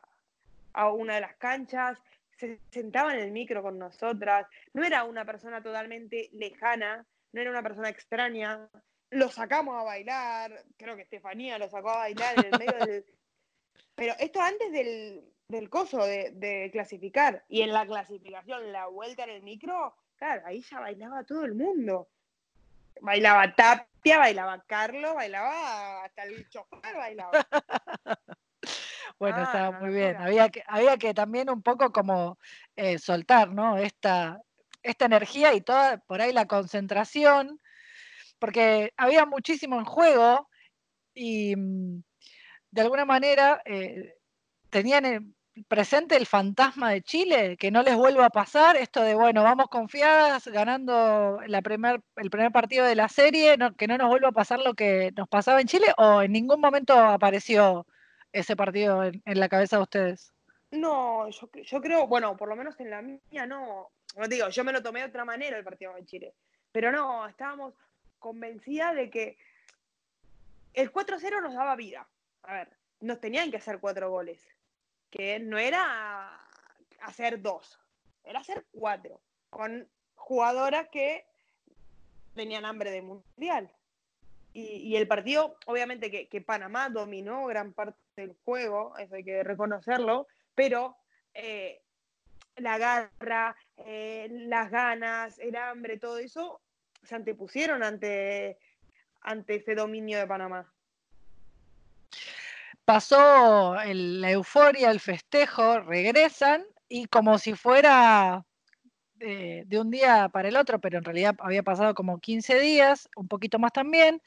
[0.73, 1.99] a una de las canchas,
[2.37, 7.49] se sentaba en el micro con nosotras, no era una persona totalmente lejana, no era
[7.49, 8.69] una persona extraña.
[9.09, 13.05] Lo sacamos a bailar, creo que Estefanía lo sacó a bailar en el medio del...
[13.95, 17.43] Pero esto antes del, del coso de, de clasificar.
[17.49, 21.55] Y en la clasificación, la vuelta en el micro, claro, ahí ya bailaba todo el
[21.55, 22.09] mundo.
[23.01, 27.31] Bailaba Tapia, bailaba Carlos, bailaba hasta el chofer bailaba.
[29.19, 30.15] Bueno, Ah, estaba muy bien.
[30.17, 32.37] Había que, había que también un poco como
[32.75, 33.77] eh, soltar, ¿no?
[33.77, 34.39] Esta,
[34.83, 37.59] esta energía y toda por ahí la concentración,
[38.37, 40.47] porque había muchísimo en juego
[41.15, 42.03] y mm,
[42.71, 44.15] de alguna manera eh,
[44.69, 45.19] tenían eh,
[45.67, 49.67] presente el fantasma de Chile, que no les vuelva a pasar esto de, bueno, vamos
[49.67, 54.29] confiadas ganando la primer, el primer partido de la serie, no- que no nos vuelva
[54.29, 57.85] a pasar lo que nos pasaba en Chile, o en ningún momento apareció
[58.31, 60.33] ese partido en, la cabeza de ustedes.
[60.71, 63.89] No, yo, yo creo, bueno, por lo menos en la mía no.
[64.15, 66.33] No digo, yo me lo tomé de otra manera el partido de Chile.
[66.71, 67.73] Pero no, estábamos
[68.19, 69.37] convencidas de que
[70.73, 72.07] el 4-0 nos daba vida.
[72.43, 74.45] A ver, nos tenían que hacer cuatro goles.
[75.09, 76.39] Que no era
[77.01, 77.79] hacer dos,
[78.23, 79.21] era hacer cuatro.
[79.49, 81.25] Con jugadoras que
[82.35, 83.71] tenían hambre de mundial.
[84.53, 89.43] Y, el partido, obviamente que, que Panamá dominó gran parte del juego, eso hay que
[89.43, 90.97] reconocerlo, pero
[91.35, 91.83] eh,
[92.55, 96.61] la garra, eh, las ganas, el hambre, todo eso
[97.03, 98.57] se antepusieron ante,
[99.21, 100.73] ante ese dominio de Panamá.
[102.87, 108.45] Pasó el- la euforia, el festejo, regresan y como si fuera
[109.15, 113.09] de, de un día para el otro, pero en realidad había pasado como 15 días,
[113.17, 114.21] un poquito más también,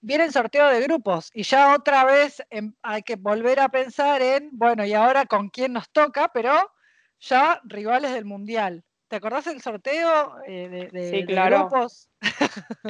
[0.00, 4.22] viene el sorteo de grupos y ya otra vez em, hay que volver a pensar
[4.22, 6.72] en, bueno, y ahora con quién nos toca, pero
[7.20, 8.84] ya rivales del Mundial.
[9.08, 11.66] ¿Te acordás del sorteo eh, de, de- Sí, de claro.
[11.66, 12.08] grupos?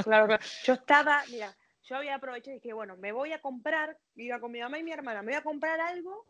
[0.04, 0.38] Claro, claro.
[0.64, 4.50] Yo estaba, mira, yo había aprovechado y dije, bueno, me voy a comprar, iba con
[4.50, 6.26] mi mamá y mi hermana, me voy a comprar algo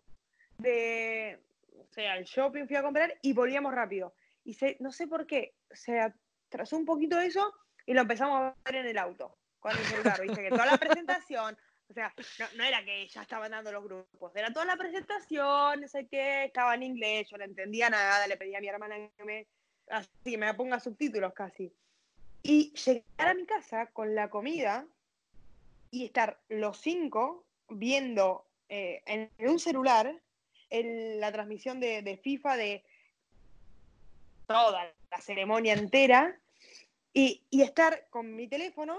[0.58, 1.40] de,
[1.78, 4.14] o sea, al shopping fui a comprar y volvíamos rápido.
[4.44, 7.52] Y se, no sé por qué, se atrasó un poquito eso
[7.86, 10.76] y lo empezamos a ver en el auto, con el celular, viste, que toda la
[10.76, 11.56] presentación,
[11.88, 15.80] o sea, no, no era que ya estaban dando los grupos, era toda la presentación,
[15.80, 18.96] no sé qué, estaba en inglés, yo no entendía nada, le pedí a mi hermana
[19.16, 19.46] que me,
[19.88, 21.72] así, me ponga subtítulos casi.
[22.42, 24.86] Y llegar a mi casa con la comida
[25.90, 30.20] y estar los cinco viendo eh, en un celular
[30.70, 32.84] el- la transmisión de, de FIFA de
[34.46, 36.38] toda la ceremonia entera
[37.12, 38.98] y, y estar con mi teléfono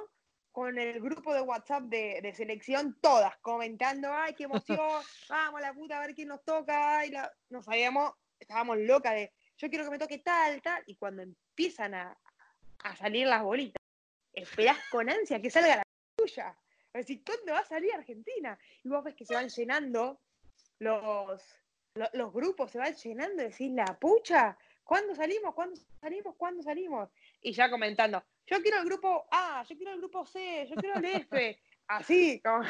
[0.52, 4.80] con el grupo de WhatsApp de, de selección, todas comentando, ay, qué emoción,
[5.30, 7.32] vamos a la puta a ver quién nos toca, la...
[7.50, 11.94] nos sabíamos, estábamos locas de, yo quiero que me toque tal, tal, y cuando empiezan
[11.94, 12.18] a,
[12.80, 13.82] a salir las bolitas,
[14.34, 15.84] esperás con ansia que salga la
[16.16, 16.58] tuya.
[16.94, 18.58] Es decir, ¿cuándo va a salir Argentina?
[18.84, 20.20] Y vos ves que se van llenando
[20.80, 21.42] los,
[21.96, 25.54] lo- los, grupos, se van llenando, decís, la pucha, ¿cuándo salimos?
[25.54, 26.36] ¿Cuándo salimos?
[26.36, 27.10] ¿Cuándo salimos?
[27.42, 30.98] Y ya comentando, yo quiero el grupo A, yo quiero el grupo C, yo quiero
[31.00, 31.60] el F.
[31.88, 32.64] Así, como,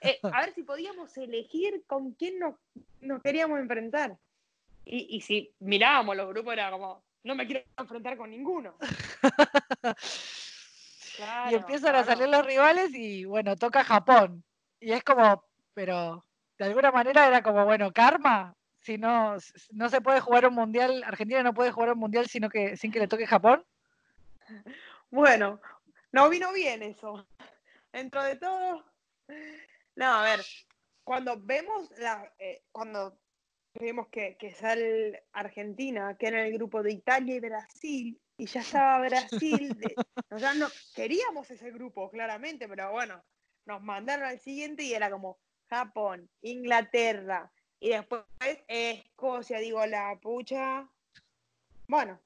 [0.00, 2.56] eh, a ver si podíamos elegir con quién nos,
[3.00, 4.18] nos queríamos enfrentar.
[4.84, 8.76] Y, y si mirábamos los grupos era como, no me quiero enfrentar con ninguno.
[11.18, 14.44] y Claro, empiezan a salir los rivales y bueno, toca Japón.
[14.80, 16.24] Y es como, pero
[16.58, 18.54] de alguna manera era como, bueno, karma.
[18.80, 19.36] Si no,
[19.72, 22.92] no se puede jugar un mundial, Argentina no puede jugar un mundial sino que, sin
[22.92, 23.64] que le toque Japón.
[25.10, 25.58] Bueno,
[26.12, 27.26] no vino bien eso.
[27.90, 28.84] Dentro de todo.
[29.96, 30.44] No, a ver,
[31.02, 33.18] cuando vemos la, eh, cuando
[33.72, 38.60] vemos que, que sale Argentina, que era el grupo de Italia y Brasil, y ya
[38.60, 39.94] estaba Brasil, de-
[40.30, 43.22] o sea, no queríamos ese grupo, claramente, pero bueno,
[43.66, 48.22] nos mandaron al siguiente y era como Japón, Inglaterra, y después
[48.66, 50.88] Escocia, digo, la pucha.
[51.86, 52.20] Bueno,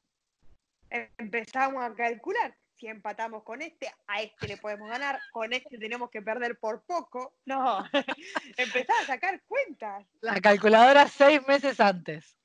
[1.19, 2.57] empezamos a calcular.
[2.79, 6.83] Si empatamos con este, a este le podemos ganar, con este tenemos que perder por
[6.83, 7.35] poco.
[7.45, 7.85] No,
[8.57, 10.05] empezar a sacar cuentas.
[10.21, 12.37] La calculadora seis meses antes.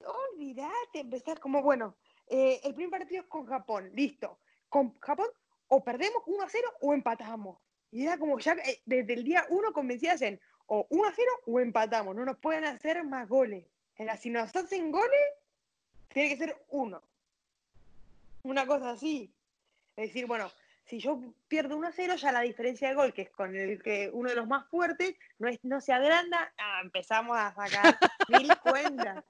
[0.00, 1.96] Olvídate, empezar como, bueno,
[2.28, 4.38] eh, el primer partido es con Japón, listo.
[4.68, 5.28] Con Japón
[5.68, 7.58] o perdemos 1 a 0 o empatamos.
[7.90, 11.30] Y era como ya eh, desde el día 1 convencidas en o 1 a 0
[11.46, 12.14] o empatamos.
[12.14, 13.64] No nos pueden hacer más goles.
[13.96, 15.20] Era, si nos hacen goles,
[16.08, 17.02] tiene que ser uno.
[18.42, 19.32] Una cosa así.
[19.96, 20.50] Es decir, bueno,
[20.84, 23.82] si yo pierdo 1 a 0, ya la diferencia de gol, que es con el
[23.82, 27.98] que uno de los más fuertes, no, es, no se agranda, ah, empezamos a sacar
[28.28, 29.24] mil cuentas.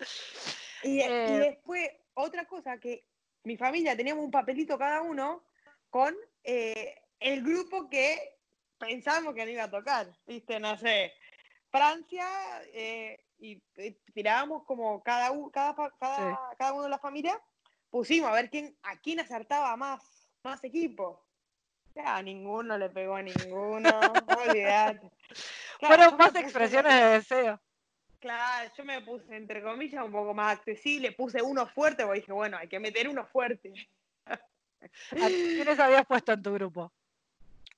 [0.82, 3.05] Y, Eh, después, otra cosa que
[3.44, 5.44] mi familia teníamos un papelito cada uno
[5.90, 8.38] con eh, el grupo que
[8.79, 10.59] pensábamos que no iba a tocar, ¿viste?
[10.59, 11.12] No sé,
[11.70, 12.26] Francia,
[12.72, 15.74] eh, y, y tirábamos como cada, cada,
[16.59, 17.40] cada, uno de la familia,
[17.90, 20.02] pusimos a ver quién, a quién acertaba más,
[20.42, 21.22] más equipo.
[21.94, 23.90] Ya, ninguno le pegó a ninguno.
[25.79, 27.61] Claro, Fueron más expresiones de deseo.
[28.26, 32.32] Claro, yo me puse, entre comillas, un poco más accesible, puse uno fuerte, porque dije,
[32.32, 33.72] bueno, hay que meter uno fuerte.
[34.26, 36.92] ¿A ¿Quiénes habías puesto en tu grupo?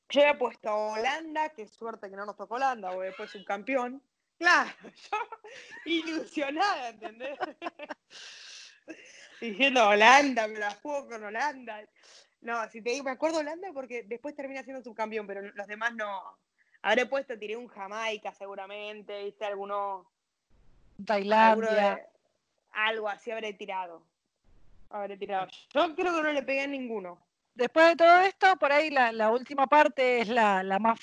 [0.09, 4.03] Yo había puesto a Holanda, qué suerte que no nos tocó Holanda, porque después subcampeón.
[4.39, 4.71] Claro,
[5.13, 5.19] yo
[5.85, 7.39] ilusionada, ¿entendés?
[9.43, 11.87] Diciendo Holanda, me la juego con Holanda.
[12.41, 15.95] No, si te digo, me acuerdo Holanda porque después termina siendo subcampeón, pero los demás
[15.95, 16.23] no.
[16.81, 20.11] Habré puesto, tiré un Jamaica seguramente, viste, alguno
[21.05, 21.95] Tailandia.
[21.97, 22.03] de-
[22.73, 24.03] algo así habré tirado.
[24.91, 25.49] Habré tirado.
[25.75, 27.19] Yo creo que no le pegué a ninguno.
[27.55, 30.99] Después de todo esto, por ahí la, la última parte es la, la más,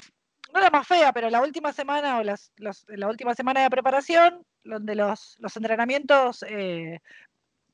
[0.54, 3.70] no la más fea, pero la última semana o las, los- la última semana de
[3.70, 7.02] preparación, donde los, los entrenamientos eh,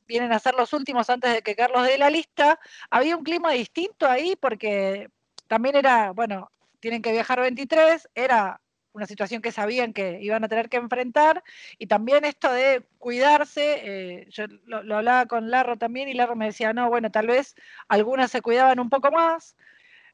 [0.08, 2.60] vienen a ser los últimos antes de que Carlos dé la lista.
[2.90, 5.10] Había un clima distinto ahí porque
[5.48, 8.60] también era, bueno, tienen que viajar 23, era
[8.94, 11.44] una situación que sabían que iban a tener que enfrentar
[11.78, 16.46] y también esto de cuidarse, eh, yo lo, hablaba con Larro también y Larro me
[16.46, 17.56] decía, no, bueno, tal vez
[17.88, 19.56] algunas se cuidaban un poco más.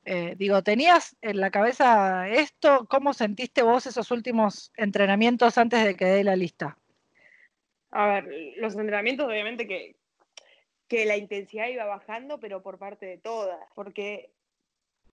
[0.05, 2.87] Eh, digo, ¿tenías en la cabeza esto?
[2.89, 6.77] ¿Cómo sentiste vos esos últimos entrenamientos antes de que dé la lista?
[7.91, 9.95] A ver, los entrenamientos obviamente que,
[10.87, 14.29] que la intensidad iba bajando, pero por parte de todas, porque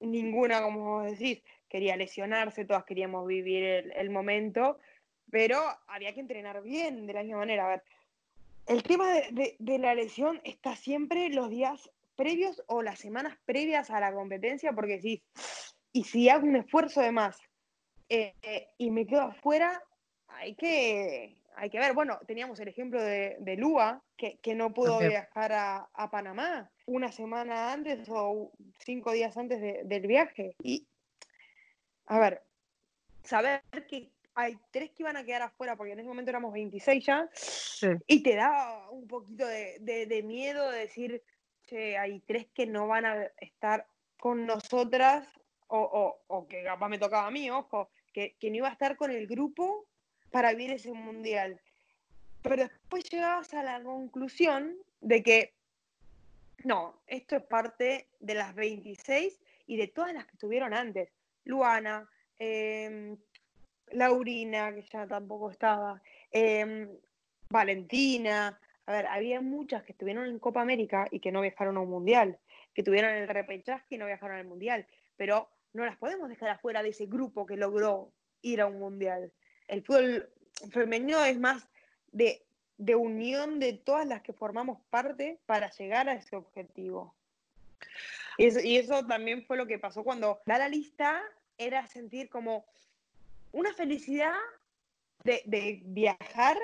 [0.01, 1.43] ninguna, como vos decís,
[1.75, 4.79] quería lesionarse, todas queríamos vivir el, el momento,
[5.29, 5.59] pero
[5.89, 7.65] había que entrenar bien de la misma manera.
[7.67, 7.83] A ver,
[8.67, 13.37] el tema de, de- de la lesión está siempre los días previos o las semanas
[13.45, 15.21] previas a la competencia, porque decís,
[15.93, 17.41] y si hago un esfuerzo de más
[18.09, 19.83] eh, eh, y me quedo afuera,
[20.29, 21.93] hay que, hay que ver.
[21.93, 25.11] Bueno, teníamos el ejemplo de, de Lua, que, que no pudo También.
[25.11, 30.55] viajar a, a Panamá una semana antes o cinco días antes de- del viaje.
[30.63, 30.87] Y,
[32.07, 32.43] a ver,
[33.23, 37.05] saber que hay tres que iban a quedar afuera, porque en ese momento éramos 26
[37.07, 37.89] ya, Sí.
[38.07, 41.23] y te da un poquito de, de- de miedo de decir,
[41.67, 43.87] che, hay tres que no van a estar
[44.19, 45.27] con nosotras,
[45.69, 48.73] o, o- o que capaz me tocaba a mí, ojo, que, que no iba a
[48.73, 49.87] estar con el grupo
[50.31, 51.61] para vivir ese mundial.
[52.43, 55.53] Pero después llegabas a la conclusión de que,
[56.65, 61.11] no, esto es parte de las 26 y de todas las que estuvieron antes.
[61.45, 63.17] Luana, em,
[63.93, 66.89] Laurina, que ya tampoco estaba, em,
[67.49, 68.59] Valentina.
[68.87, 71.91] A ver, había muchas que estuvieron en Copa América y que no viajaron a un
[71.91, 72.39] mundial,
[72.75, 76.83] que tuvieron el repechaje y no viajaron al mundial, pero no las podemos dejar afuera
[76.83, 79.33] de ese grupo que logró ir a un mundial.
[79.69, 80.29] El fútbol
[80.71, 81.69] femenino es más
[82.13, 82.45] de,
[82.79, 87.15] de unión de todas las que formamos parte para llegar a ese objetivo.
[88.39, 91.23] Y eso, también fue lo que pasó cuando la lista,
[91.57, 92.65] era sentir como
[93.53, 94.35] una felicidad
[95.23, 96.59] de, viajar,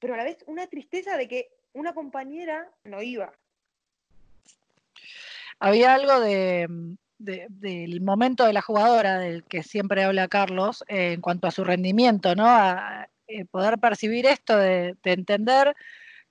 [0.00, 3.32] pero a la vez una tristeza de que una compañera no iba.
[5.60, 6.66] Había algo de,
[7.18, 11.52] de- del momento de la jugadora, del que siempre habla Carlos, eh, en cuanto a
[11.52, 12.46] su rendimiento, ¿no?
[12.46, 15.74] A, eh, poder percibir esto, de entender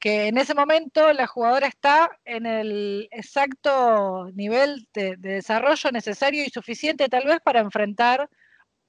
[0.04, 6.44] que en ese momento la jugadora está en el exacto nivel de, de desarrollo necesario
[6.44, 8.30] y suficiente tal vez para enfrentar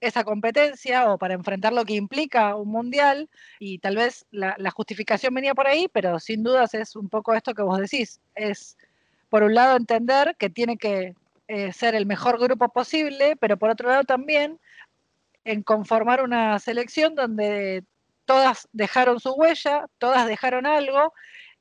[0.00, 4.72] esa competencia o para enfrentar lo que implica un mundial y tal vez la, la
[4.72, 8.77] justificación venía por ahí, pero sin dudas es un poco esto que vos decís, es
[9.29, 11.14] por un lado entender que tiene que
[11.46, 14.59] eh, ser el mejor grupo posible, pero por otro lado también
[15.44, 17.84] en conformar una selección donde
[18.25, 21.12] todas dejaron su huella, todas dejaron algo,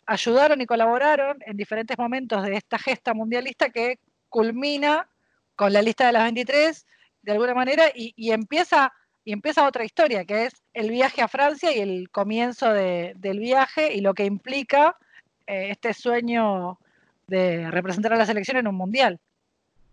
[0.06, 4.00] ayudaron y colaboraron en diferentes momentos de esta gesta mundialista que
[4.30, 5.10] culmina
[5.56, 6.86] con la lista de las 23
[7.22, 8.92] de alguna manera y, y empieza
[9.26, 13.40] y empieza otra historia que es el viaje a Francia y el comienzo de, del
[13.40, 14.98] viaje y lo que implica
[15.48, 16.78] eh, este sueño
[17.28, 19.20] de representar a la selección en un mundial.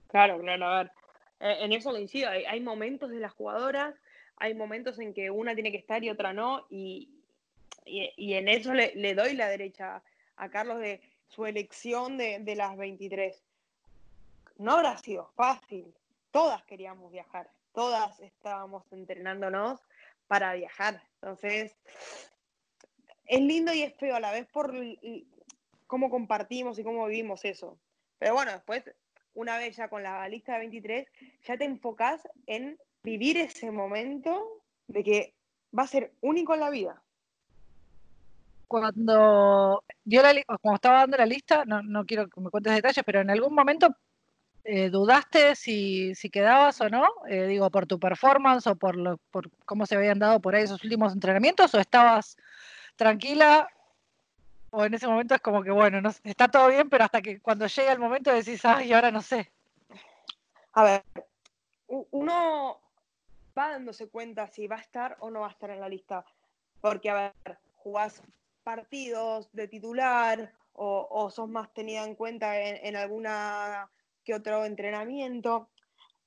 [0.08, 0.92] Claro, claro, a ver.
[1.40, 2.28] eh, en eso coincido.
[2.30, 3.94] Hay, hay momentos de las jugadoras,
[4.40, 7.08] hay momentos en que una tiene que estar y otra no, y,
[7.84, 10.02] y, y en eso le, le doy la derecha
[10.36, 13.40] a Carlos de su elección de, de las 23.
[14.56, 15.94] No habrá sido fácil.
[16.30, 19.80] Todas queríamos viajar, todas estábamos entrenándonos
[20.26, 21.02] para viajar.
[21.14, 21.76] Entonces,
[23.26, 24.74] es lindo y es feo a la vez por
[25.86, 27.78] cómo compartimos y cómo vivimos eso.
[28.18, 28.84] Pero bueno, después,
[29.34, 31.08] una vez ya con la lista de 23,
[31.42, 35.34] ya te enfocas en vivir ese momento de que
[35.76, 37.02] va a ser único en la vida.
[38.68, 43.02] Cuando dio la como estaba dando la lista, no, no quiero que me cuentes detalles,
[43.04, 43.88] pero en algún momento
[44.64, 47.04] eh, ¿dudaste si, si, quedabas o no?
[47.28, 50.64] Eh, digo, por tu performance o por, lo, por cómo se habían dado por ahí
[50.64, 52.36] esos últimos entrenamientos, o estabas
[52.96, 53.68] tranquila,
[54.70, 57.40] o en ese momento es como que, bueno, no, está todo bien, pero hasta que
[57.40, 59.50] cuando llega el momento decís, ay, ahora no sé.
[60.74, 61.04] A ver,
[61.88, 62.80] uno
[63.60, 66.24] va dándose cuenta si va a estar o no va a estar en la lista,
[66.80, 68.22] porque, a ver, jugás
[68.62, 73.90] partidos de titular o, sos más tenida en cuenta en alguna
[74.24, 75.68] que otro entrenamiento.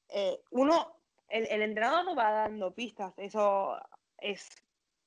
[0.09, 0.95] Eh, uno,
[1.29, 3.77] el, entrenador no va dando pistas, eso
[4.19, 4.49] es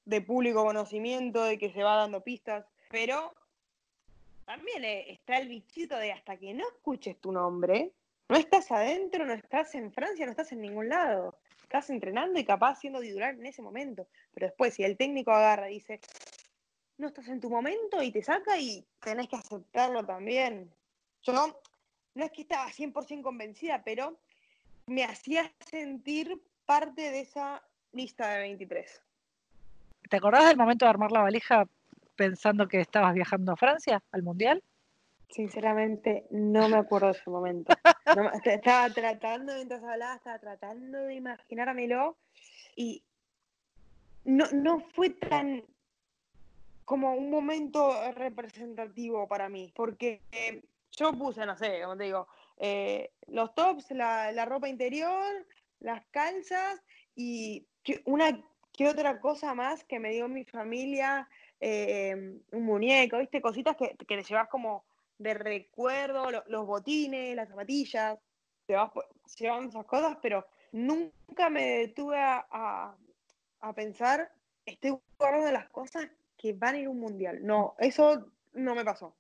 [0.04, 3.32] de público conocimiento, de que se va dando pistas, pero
[4.44, 7.92] también eh, está el bichito de hasta que no escuches tu nombre,
[8.28, 11.38] no estás adentro, no estás en Francia, no estás en ningún lado.
[11.66, 14.06] Estás entrenando y capaz siendo titular en ese momento.
[14.32, 16.00] Pero después, si el técnico agarra y dice,
[16.96, 20.72] no estás en tu momento y te saca y tenés que aceptarlo también.
[21.22, 21.56] Yo no
[22.14, 24.16] es que estaba 100% convencida, pero
[24.86, 27.62] me hacía sentir parte de esa
[27.92, 29.02] lista de 23.
[30.08, 31.66] ¿Te acordás del momento de armar la valija
[32.14, 34.62] pensando que estabas viajando a Francia, al Mundial?
[35.28, 37.74] Sinceramente, no me acuerdo de ese momento.
[38.44, 42.16] estaba tratando, mientras hablaba, estaba tratando de imaginármelo
[42.74, 43.02] y
[44.24, 45.64] no, no fue tan
[46.86, 50.22] como un momento representativo para mí, porque
[50.92, 55.46] yo puse, no sé, como te digo, eh, los tops, la, ropa interior,
[55.80, 56.80] las calzas
[57.14, 57.66] y
[58.04, 58.40] una
[58.72, 61.28] que otra cosa más que me dio mi familia,
[61.60, 63.40] eh, un muñeco, ¿viste?
[63.40, 64.84] Cositas que, que llevas como
[65.18, 68.18] de recuerdo, los botines, las zapatillas,
[68.66, 72.94] llevando esas cosas, pero nunca me detuve a,
[73.60, 74.30] a pensar,
[74.64, 77.38] estoy guardando las cosas que van a ir a un mundial.
[77.44, 79.14] No, eso no me pasó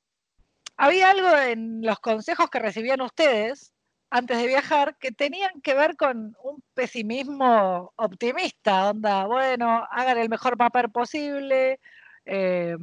[0.76, 3.72] había algo en los consejos que recibían ustedes
[4.10, 10.28] antes de viajar que tenían que ver con un pesimismo optimista, onda, bueno, hagan el
[10.28, 11.80] mejor papel posible.
[12.24, 12.76] Eh,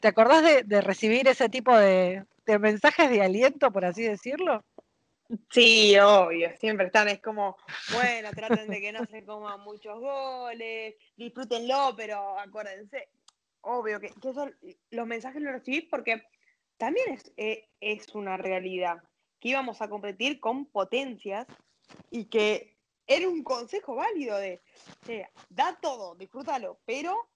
[0.00, 2.24] ¿Te acordás de, recibir ese tipo de,
[2.60, 4.64] mensajes de aliento, por así decirlo?
[5.50, 7.56] Sí, obvio, siempre están, es como,
[7.92, 13.08] bueno, traten de que no se coman muchos goles, disfrútenlo, pero acuérdense,
[13.60, 16.22] obvio que, que los mensajes los recibí porque
[16.78, 19.02] también es, eh, es una realidad
[19.40, 21.46] que íbamos a competir con potencias
[22.10, 22.76] y que
[23.06, 24.60] era un consejo válido de,
[25.50, 27.28] da todo, disfrútalo, pero,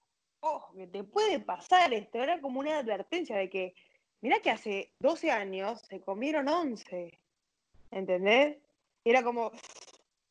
[0.43, 3.73] oh, te puede pasar esto, era como una advertencia de que,
[4.21, 7.17] mira que hace 12 años se comieron 11,
[7.91, 8.57] ¿entendés?
[9.05, 9.51] Era como,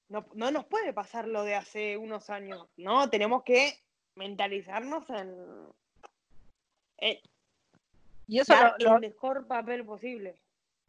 [0.08, 3.08] no, nos puede pasar lo de hace unos años, ¿no?
[3.08, 3.72] Tenemos que
[4.14, 5.72] mentalizarnos en,
[8.28, 10.36] y eso lo, el mejor papel posible.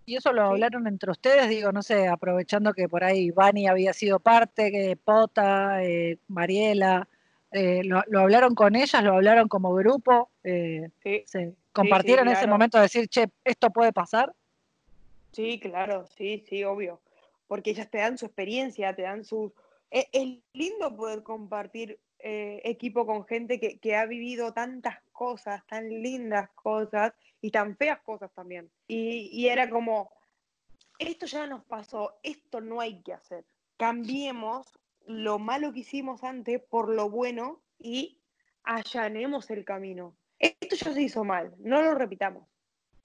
[0.06, 3.94] Y eso lo hablaron entre ustedes, digo, no sé, aprovechando que por ahí Vani había
[3.94, 7.08] sido parte, que Pota, eh, Mariela,
[7.54, 11.56] eh, lo, hablaron con ellas, lo hablaron como grupo, eh, sí.
[11.72, 14.34] compartieron ese momento de decir, che, esto puede pasar.
[15.32, 17.02] Sí, claro, sí, sí, obvio,
[17.48, 19.54] porque ellas te dan su experiencia, te dan su...
[19.90, 25.90] Es, es lindo poder compartir eh, equipo con gente que, ha vivido tantas cosas, tan
[25.90, 28.72] lindas cosas y tan feas cosas también.
[28.88, 30.10] Y, era como,
[30.98, 33.44] esto ya nos pasó, esto no hay que hacer.
[33.76, 34.72] Cambiemos
[35.06, 38.22] lo malo que hicimos antes por lo bueno y
[38.64, 40.16] allanemos el camino.
[40.40, 42.48] Esto ya se hizo mal, no lo repitamos.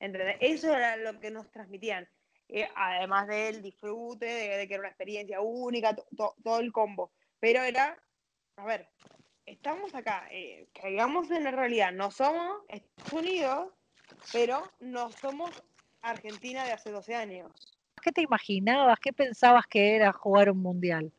[0.01, 2.09] Eso era lo que nos transmitían.
[2.49, 7.13] Eh, además del disfrute, de, que era una experiencia única, todo el combo.
[7.41, 7.97] Pero era
[8.59, 8.89] a ver,
[9.47, 13.73] estamos acá, eh, caigamos en la realidad, no somos Estados Unidos,
[14.33, 15.51] pero no somos
[16.03, 17.53] Argentina de hace 12 años.
[18.03, 18.99] ¿Qué te imaginabas?
[18.99, 21.13] ¿Qué pensabas que era jugar un mundial?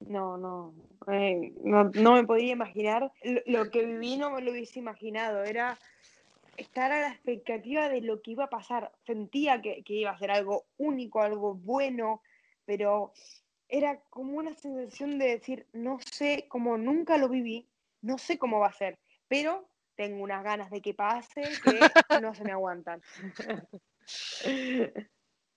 [0.00, 0.74] No, no,
[1.10, 3.12] eh, no, me podía imaginar.
[3.46, 5.44] Lo, que viví no me lo hubiese imaginado.
[5.44, 5.78] Era
[6.56, 8.92] estar a la expectativa de lo que iba a pasar.
[9.06, 12.22] Sentía que iba a ser algo único, algo bueno,
[12.64, 13.12] pero
[13.68, 17.68] era como una sensación de decir, no sé, como nunca lo viví,
[18.02, 21.80] no sé cómo va a ser, pero tengo unas ganas de que pase que
[22.22, 23.02] no se me aguantan.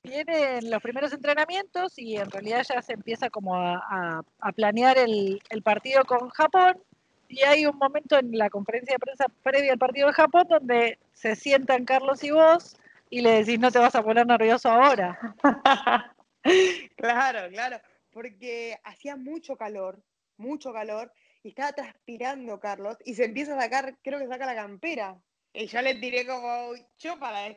[0.04, 4.24] Vienen los primeros entrenamientos y en realidad ya se empieza como a,
[4.56, 6.82] planear el, partido con Japón
[7.28, 11.00] y hay un momento en la conferencia de prensa previa al partido de Japón donde
[11.14, 12.78] se sientan Carlos y vos
[13.10, 15.36] y le decís no te vas a poner nervioso ahora.
[16.96, 17.82] claro, claro,
[18.12, 20.02] porque hacía mucho calor,
[20.38, 21.12] mucho calor,
[21.44, 25.18] y estaba transpirando Carlos, y se empieza a sacar, creo que saca la campera.
[25.54, 27.48] Y yo le tiré como yo para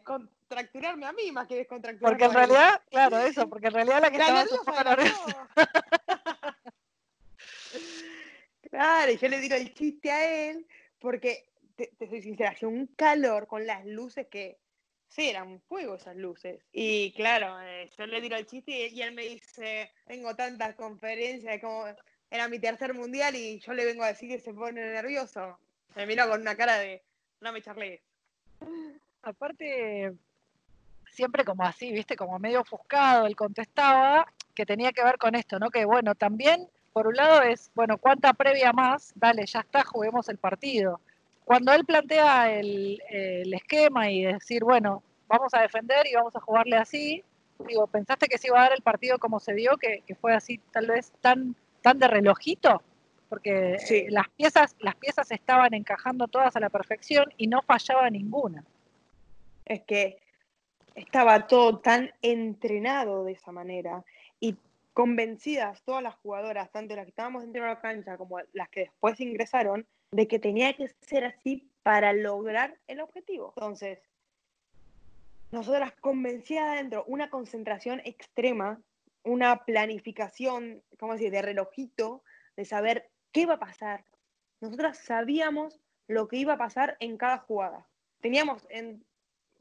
[0.54, 2.18] descontracturarme a mí más que descontracturarme.
[2.18, 5.48] Porque en realidad, claro, eso, porque en realidad la que estaba un poco nerviosa.
[8.70, 10.66] claro, y yo le tiro el chiste a él,
[10.98, 14.58] porque te, te soy sincera, hacía un calor con las luces que
[15.12, 16.64] Sí, eran fuego esas luces.
[16.72, 21.60] Y claro, eh, yo le tiro el chiste y, él me dice, tengo tantas conferencias,
[21.60, 21.84] como
[22.30, 25.58] era mi tercer mundial y yo le vengo a decir que se pone nervioso.
[25.96, 27.02] Me miró con una cara de,
[27.40, 28.00] no me charles.
[29.20, 30.14] Aparte,
[31.12, 35.58] siempre como así, viste, como medio ofuscado, él contestaba que tenía que ver con esto,
[35.58, 35.70] ¿no?
[35.70, 39.12] Que bueno, también, por un lado es, bueno, ¿cuánta previa más?
[39.14, 41.00] Dale, ya está, juguemos el partido
[41.44, 43.00] cuando él plantea el,
[43.52, 47.22] esquema y decir, bueno, vamos a defender y vamos a jugarle así,
[47.66, 50.58] digo, ¿pensaste que se iba a dar el partido como se dio, que, fue así
[50.72, 52.82] tal vez tan, tan de relojito?
[53.28, 58.08] Porque eh, las, piezas, las piezas estaban encajando todas a la perfección y no fallaba
[58.10, 58.64] ninguna.
[59.64, 60.18] Es que
[60.94, 64.04] estaba todo tan entrenado de esa manera
[64.40, 64.56] y
[64.92, 68.80] convencidas todas las jugadoras, tanto las que estábamos dentro de la cancha como las que
[68.80, 73.52] después ingresaron, de que tenía que ser así para lograr el objetivo.
[73.56, 73.98] Entonces,
[75.50, 78.80] nosotras convencidas adentro, una concentración extrema,
[79.22, 82.22] una planificación, ¿cómo decir?, de relojito,
[82.56, 84.04] de saber qué va a pasar.
[84.60, 87.86] Nosotras sabíamos lo que iba a pasar en cada jugada.
[88.20, 88.66] Teníamos,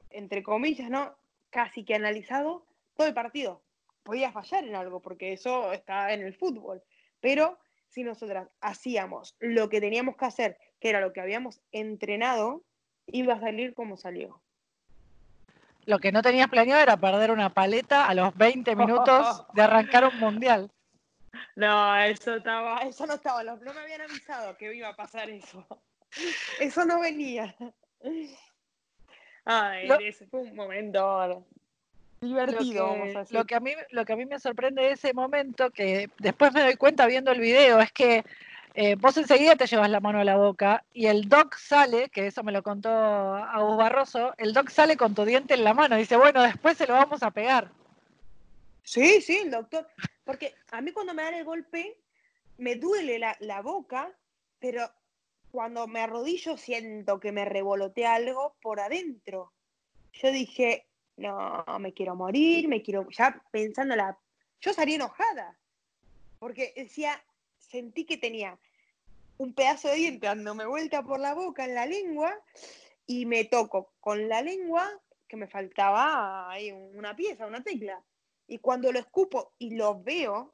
[0.09, 1.15] entre comillas, ¿no?
[1.51, 3.61] Casi que analizado todo el partido.
[4.03, 6.81] Podía fallar en algo, porque eso está en el fútbol.
[7.19, 12.63] Pero si nosotras hacíamos lo que teníamos que hacer, que era lo que habíamos entrenado,
[13.05, 14.41] iba a salir como salió.
[15.85, 20.05] Lo que no tenías planeado era perder una paleta a los 20 minutos de arrancar
[20.05, 20.71] un mundial.
[21.55, 25.65] No, eso estaba, eso no estaba, no me habían avisado que iba a pasar eso.
[26.59, 27.55] Eso no venía.
[29.45, 31.45] Ay, ese fue un momento
[32.21, 35.13] divertido, lo que, Lo que, a mí, lo que a mí me sorprende de ese
[35.13, 38.23] momento, que después me doy cuenta viendo el video, es que
[38.75, 42.27] eh, vos enseguida te llevas la mano a la boca y el doc sale, que
[42.27, 45.95] eso me lo contó Agus Barroso, el doc sale con tu diente en la mano
[45.95, 47.69] y dice, bueno, después se lo vamos a pegar.
[48.83, 49.87] Sí, sí, el doctor.
[50.23, 51.97] Porque a mí cuando me dan el golpe,
[52.57, 54.11] me duele la, la boca,
[54.59, 54.89] pero
[55.51, 59.51] cuando me arrodillo siento que me revolotea algo por adentro.
[60.13, 60.87] Yo dije,
[61.17, 64.17] no, me quiero morir, me quiero, ya pensando la,
[64.61, 65.57] yo salí enojada,
[66.39, 67.23] porque decía,
[67.57, 68.57] sentí que tenía
[69.37, 72.33] un pedazo de diente dándome vuelta por la boca, en la lengua,
[73.05, 74.89] y me toco con la lengua
[75.27, 78.01] que me faltaba ahí una pieza, una tecla.
[78.47, 80.53] Y cuando lo escupo y lo veo,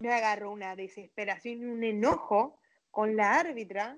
[0.00, 2.59] me agarro una desesperación y un enojo
[2.90, 3.96] con la árbitra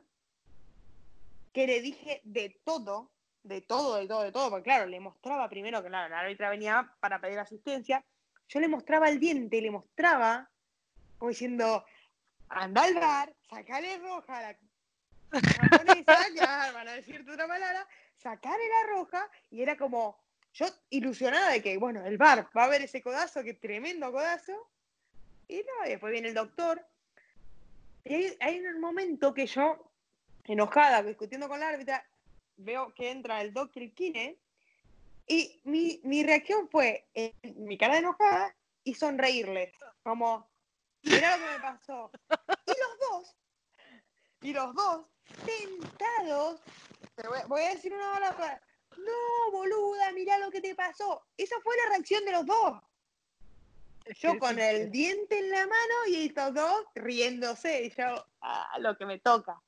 [1.53, 3.11] que le dije de todo,
[3.43, 6.93] de todo, de todo, de todo, porque claro, le mostraba primero que la árbitra venía
[7.01, 8.05] para pedir asistencia,
[8.49, 10.49] yo le mostraba el diente, le mostraba
[11.22, 11.84] como diciendo,
[12.49, 14.57] anda al bar, sacale roja a la
[15.40, 16.18] japonesa,
[16.74, 17.86] van a decirte otra palabra,
[18.16, 20.18] sacale la roja, y era como,
[20.53, 24.68] yo ilusionada de que, bueno, el bar va a ver ese codazo, que tremendo codazo,
[25.47, 26.84] y no, después viene el doctor,
[28.05, 29.90] y hay, hay un momento que yo,
[30.44, 32.05] enojada, discutiendo con la árbitra,
[32.57, 34.36] veo que entra el doctor Kine,
[35.26, 37.07] y mi, mi reacción fue
[37.42, 39.72] mi cara enojada y sonreírles,
[40.03, 40.48] como,
[41.03, 42.11] mira lo que me pasó.
[42.66, 43.36] Y los dos,
[44.42, 45.07] y los dos,
[45.46, 46.61] tentados,
[47.48, 48.61] voy, a decir una palabra,
[48.98, 51.22] no, boluda, mira lo que te pasó.
[51.36, 52.82] Esa fue la reacción de los dos.
[54.18, 58.96] Yo con el diente en la mano y estos dos riéndose, y yo, ah, lo
[58.96, 59.61] que me toca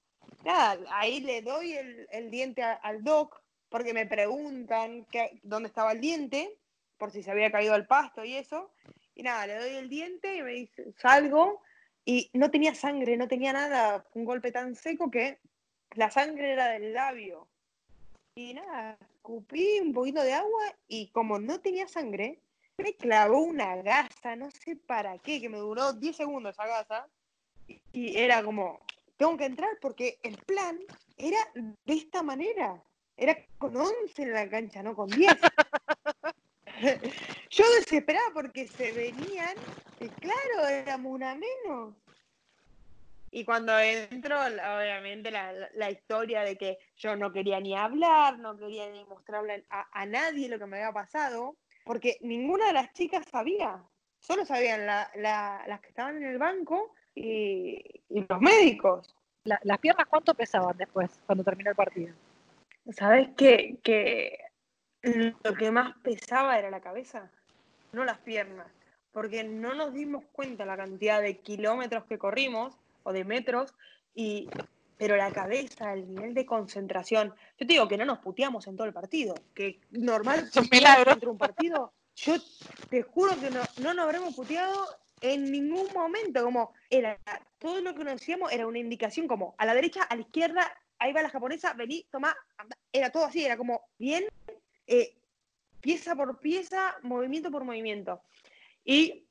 [0.44, 5.06] nada, ahí le doy el, diente al doc porque me preguntan
[5.42, 6.56] dónde estaba el diente,
[6.96, 8.72] por si se había caído al pasto y eso.
[9.16, 11.60] Y nada, le doy el diente y me dice, salgo
[12.04, 15.38] y no tenía sangre, no tenía nada, un golpe tan seco que
[15.94, 17.48] la sangre era del labio.
[18.36, 22.40] Y nada, cupí un poquito de agua y como no tenía sangre,
[22.78, 27.08] me clavó una gasa, no sé para qué, que me duró 10 segundos esa gasa.
[27.92, 28.80] Y era como,
[29.16, 30.78] tengo que entrar porque el plan
[31.16, 32.82] era de esta manera.
[33.16, 35.32] Era con 11 en la cancha, no con 10.
[37.50, 39.54] Yo desesperaba porque se venían,
[40.00, 41.94] y claro, éramos una menos.
[43.30, 48.88] Y cuando entro, obviamente la, historia de que yo no quería ni hablar, no quería
[48.90, 53.82] ni mostrarle a, nadie lo que me había pasado, porque ninguna de las chicas sabía,
[54.18, 59.14] solo sabían las que estaban en el banco y, los médicos.
[59.44, 62.14] ¿Las piernas cuánto pesaban después, cuando terminó el partido?
[62.90, 63.76] ¿Sabes qué?
[63.82, 64.38] Que
[65.02, 67.30] lo que más pesaba era la cabeza,
[67.92, 68.66] no las piernas,
[69.12, 73.74] porque no nos dimos cuenta la cantidad de kilómetros que corrimos o de metros,
[74.14, 74.48] y,
[74.96, 77.28] pero la cabeza, el nivel de concentración.
[77.58, 80.68] Yo te digo que no nos puteamos en todo el partido, que normal es un
[80.70, 81.12] milagro.
[81.12, 82.34] Entre un partido, yo
[82.88, 84.86] te juro que no, no nos habremos puteado
[85.20, 87.18] en ningún momento, como era
[87.58, 91.12] todo lo que conocíamos era una indicación como a la derecha, a la izquierda, ahí
[91.12, 92.36] va la japonesa, vení, toma,
[92.92, 94.24] era todo así, era como bien
[94.86, 95.16] eh,
[95.80, 98.20] pieza por pieza, movimiento por movimiento.
[98.84, 99.26] Y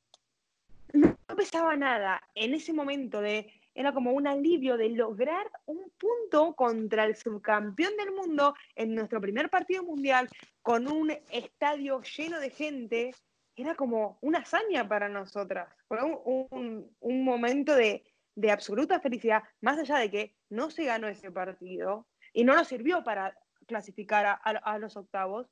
[0.94, 6.56] no pesaba nada en ese momento de era como un alivio de lograr un punto
[6.56, 10.30] contra el subcampeón del mundo en nuestro primer partido mundial
[10.62, 13.12] con un estadio lleno de gente.
[13.56, 15.70] Era como una hazaña para nosotras.
[15.88, 18.04] Fue un, momento de,
[18.52, 23.04] absoluta felicidad, más allá de que no se ganó ese partido y no nos sirvió
[23.04, 25.48] para clasificar a los octavos,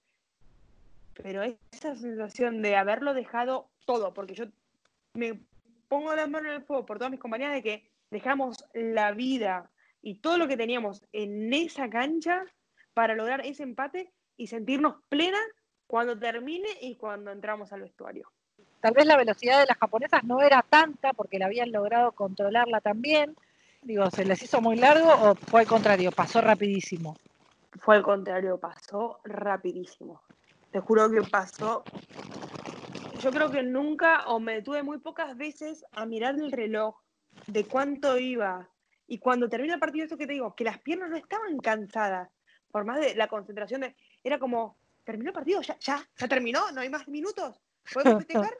[1.13, 4.45] pero esa sensación de haberlo dejado todo, porque yo
[5.13, 5.39] me
[5.87, 9.71] pongo las manos en el fuego por todas mis compañeras de que dejamos la vida
[10.01, 12.43] y todo lo que teníamos en esa cancha
[12.93, 15.41] para lograr ese empate y sentirnos plenas
[15.87, 18.31] cuando termine y cuando entramos al vestuario.
[18.81, 22.81] Tal vez la velocidad de las japonesas no era tanta porque la habían logrado controlarla
[22.81, 23.35] también.
[23.81, 27.17] Digo, ¿se les hizo muy largo o fue al contrario, pasó rapidísimo?
[27.79, 30.21] Fue al contrario, pasó rapidísimo.
[30.71, 31.83] Te juro que pasó.
[33.19, 37.00] Yo creo que nunca, o me detuve muy pocas veces a mirar el reloj
[37.47, 38.69] de cuánto iba.
[39.07, 42.29] Y cuando termina el partido, esto que te digo, que las piernas no estaban cansadas,
[42.71, 43.95] por más de la concentración de.
[44.23, 47.61] Era como, terminó el partido, ya, ya, ya terminó, no hay más minutos.
[47.93, 48.55] ¿Podemos festejar?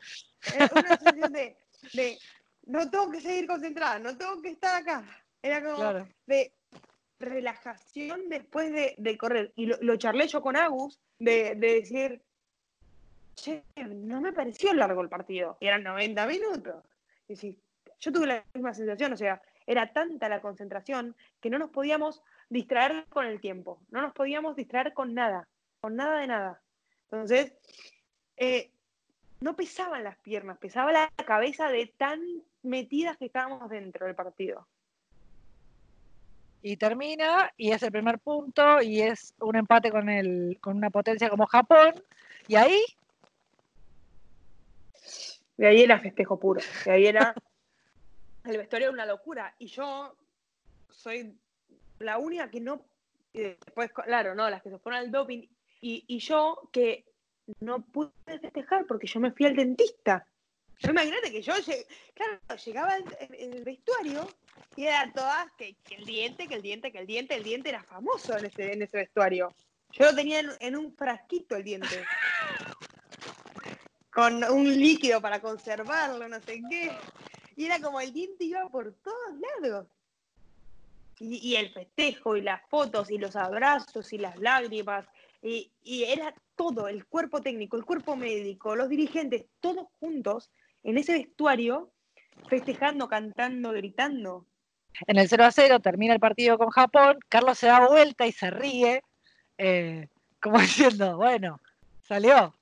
[0.54, 1.58] Era una sensación de,
[1.94, 2.18] de,
[2.66, 5.06] no tengo que seguir concentrada, no tengo que estar acá.
[5.42, 6.54] Era como de
[7.20, 9.54] relajación después de, correr.
[9.56, 12.22] Y lo, charlé yo con Agus, de, decir,
[13.36, 15.58] che, no me pareció largo el partido.
[15.60, 16.84] Y eran 90 minutos.
[17.28, 17.60] Y sí,
[18.02, 22.22] yo tuve la misma sensación, o sea, era tanta la concentración que no nos podíamos
[22.50, 25.48] distraer con el tiempo, no nos podíamos distraer con nada,
[25.80, 26.62] con nada de nada.
[27.04, 27.54] Entonces,
[28.38, 28.72] eh,
[29.40, 32.22] no pesaban las piernas, pesaba la cabeza de tan
[32.64, 34.68] metidas que estábamos dentro del partido
[36.64, 40.90] y termina y es el primer punto y es un empate con el con una
[40.90, 41.96] potencia como Japón
[42.48, 42.84] y ahí
[45.58, 47.34] de ahí era festejo puro de ahí era
[48.44, 50.16] el vestuario era una locura y yo
[50.90, 51.38] soy
[52.00, 52.86] la única que no
[53.34, 55.48] después claro no las que se fueron al doping
[55.82, 57.06] y, y yo que
[57.60, 60.26] no pude festejar porque yo me fui al dentista
[60.90, 61.54] imagínate que yo
[62.14, 64.28] claro, llegaba en, el vestuario
[64.76, 67.84] y era todas que, el diente, que el diente, que el diente, el diente era
[67.84, 69.54] famoso en ese, en ese vestuario.
[69.92, 71.88] Yo lo tenía en, un frasquito el diente.
[74.12, 76.92] Con un líquido para conservarlo, no sé qué.
[77.56, 79.88] Y era como el diente iba por todos lados.
[81.20, 85.06] Y, y el festejo, y las fotos, y los abrazos, y las lágrimas.
[85.42, 90.52] Y, y era todo, el cuerpo técnico, el cuerpo médico, los dirigentes, todos juntos
[90.84, 91.92] en ese vestuario
[92.50, 94.46] festejando, cantando, gritando.
[95.08, 98.32] En el 0 a 0 termina el partido con Japón, Carlos se da vuelta y
[98.32, 99.04] se ríe,
[99.58, 100.08] eh,
[100.42, 101.60] como diciendo, bueno,
[102.02, 102.54] salió.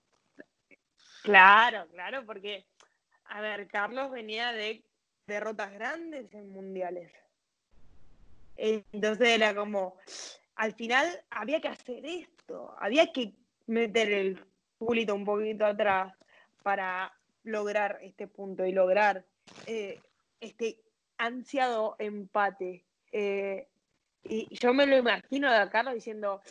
[1.23, 2.65] Claro, claro, porque,
[3.29, 4.83] a ver, Carlos venía de
[5.27, 7.11] derrotas grandes en mundiales.
[8.57, 9.95] Entonces era como,
[10.55, 13.33] al final había que hacer esto, había que
[13.67, 14.45] meter el
[14.77, 16.13] culito un poquito atrás
[16.63, 17.13] para
[17.43, 19.25] lograr este punto y lograr
[19.65, 19.99] eh,
[20.41, 20.81] este
[21.17, 22.83] ansiado empate.
[23.11, 23.67] Eh,
[24.23, 26.41] y yo me lo imagino de Carlos diciendo,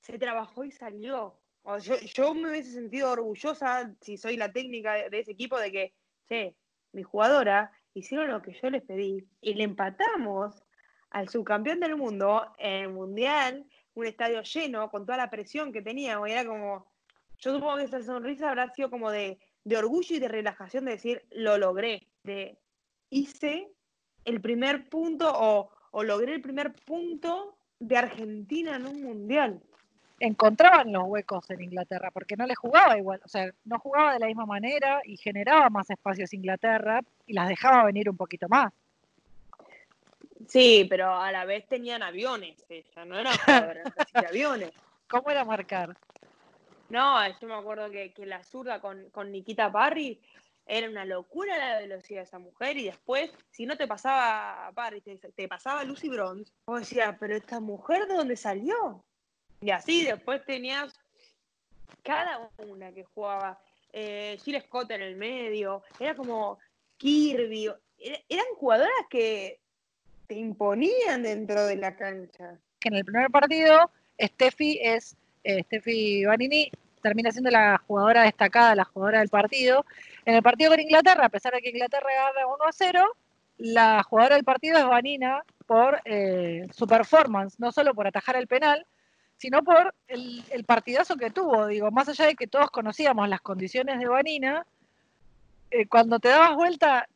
[0.00, 1.38] se trabajó y salió.
[1.64, 5.70] O yo, yo, me hubiese sentido orgullosa, si soy la técnica de, ese equipo, de
[5.70, 5.94] que,
[6.92, 10.62] mi jugadora hicieron lo que yo les pedí y le empatamos
[11.10, 15.82] al subcampeón del mundo en el Mundial, un estadio lleno, con toda la presión que
[15.82, 16.28] teníamos.
[16.28, 16.86] Era como,
[17.38, 20.92] yo supongo que esa sonrisa habrá sido como de, de orgullo y de relajación de
[20.92, 22.58] decir, lo logré, de
[23.10, 23.68] hice
[24.24, 25.70] el primer punto o,
[26.02, 29.62] logré el primer punto de Argentina en un mundial.
[30.20, 34.18] Encontraban los huecos en Inglaterra, porque no les jugaba igual, o sea, no jugaba de
[34.18, 38.72] la misma manera y generaba más espacios Inglaterra y las dejaba venir un poquito más.
[40.48, 43.30] Sí, pero a la vez tenían aviones, ella, no era
[44.14, 44.72] aviones.
[45.08, 45.96] ¿Cómo era marcar?
[46.88, 50.20] No, yo me acuerdo que, que la zurda con, con Nikita Parry
[50.68, 55.00] era una locura la velocidad de esa mujer y después, si no te pasaba Parry,
[55.00, 59.04] te, te pasaba Lucy Bronze, vos decías, pero esta mujer de dónde salió?
[59.60, 60.94] Y así después tenías
[62.02, 63.58] cada una que jugaba,
[63.92, 66.58] eh, Jill Scott en el medio, era como
[66.96, 67.70] Kirby,
[68.28, 69.60] eran jugadoras que
[70.26, 72.58] te imponían dentro de la cancha.
[72.82, 73.90] En el primer partido,
[74.20, 76.70] Steffi es, eh, Steffi Vanini
[77.02, 79.84] termina siendo la jugadora destacada, la jugadora del partido.
[80.24, 83.16] En el partido con Inglaterra, a pesar de que Inglaterra gana 1 a 0,
[83.58, 88.46] la jugadora del partido es Vanina por eh, su performance, no solo por atajar el
[88.46, 88.86] penal,
[89.38, 91.66] sino por el, partidazo que tuvo.
[91.66, 94.66] Digo, más allá de que todos conocíamos las condiciones de Vanina,
[95.70, 97.08] eh, cuando te dabas vuelta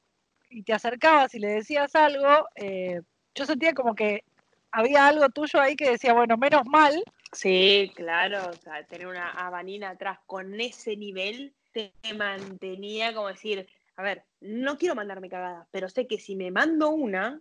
[0.48, 3.00] y te acercabas y le decías algo, eh,
[3.34, 4.24] yo sentía como que
[4.70, 7.02] había algo tuyo ahí que decía, bueno, menos mal.
[7.32, 13.66] Sí, claro, o sea, tener una Vanina atrás con ese nivel te mantenía como decir,
[13.96, 17.40] a ver, no quiero mandarme cagada, pero sé que si me mando una,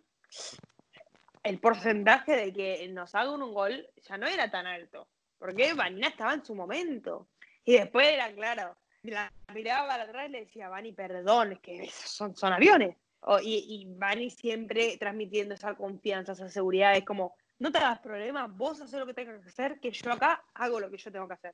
[1.44, 6.10] el porcentaje de que nos hagan un gol ya no era tan alto, porque Vanina
[6.10, 7.28] estaba en su momento.
[7.64, 11.90] Y después era claro, la miraba para atrás y le decía, Vani, perdón, es que
[11.92, 12.96] son, son aviones.
[13.44, 18.56] y, y Vani siempre transmitiendo esa confianza, esa seguridad, es como, no te hagas problemas,
[18.56, 21.28] vos haces lo que tengas que hacer, que yo acá hago lo que yo tengo
[21.28, 21.54] que hacer.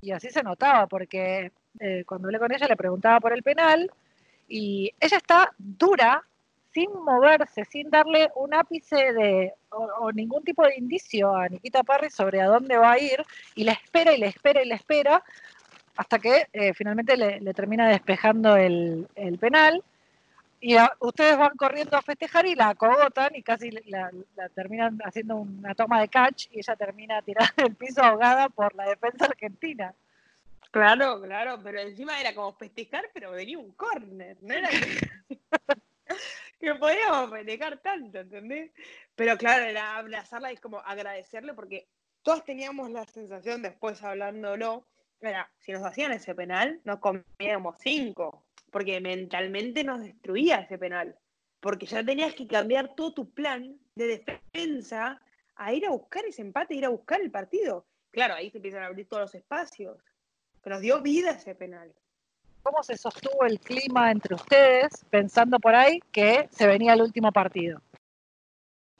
[0.00, 3.90] Y así se notaba, porque eh, cuando hablé con ella le preguntaba por el penal
[4.48, 6.24] y ella está dura,
[6.72, 12.10] sin moverse, sin darle un ápice de o, ningún tipo de indicio a Nikita Parry
[12.10, 15.22] sobre a dónde va a ir y la espera y la espera y la espera
[15.96, 19.08] hasta que eh, finalmente le, termina despejando el,
[19.38, 19.82] penal
[20.60, 24.10] y ustedes van corriendo a festejar y la acogotan y casi la,
[24.54, 28.88] terminan haciendo una toma de catch y ella termina tirada del piso ahogada por la
[28.88, 29.94] defensa argentina.
[30.70, 34.70] Claro, claro, pero encima era como festejar, pero venía un córner, no era
[36.62, 38.70] que, podíamos festejar tanto, ¿entendés?
[39.14, 41.88] Pero claro, era abrazarla y como agradecerle porque
[42.22, 44.86] todos teníamos la sensación después hablándolo,
[45.20, 51.18] era, si nos hacían ese penal, nos comíamos cinco, porque mentalmente nos destruía ese penal,
[51.60, 55.20] porque ya tenías que cambiar todo tu plan de defensa
[55.56, 57.86] a ir a buscar ese empate, ir a buscar el partido.
[58.10, 59.98] Claro, ahí se empiezan a abrir todos los espacios
[60.62, 61.92] que nos dio vida ese penal.
[62.62, 67.32] ¿Cómo se sostuvo el clima entre ustedes, pensando por ahí que se venía el último
[67.32, 67.80] partido?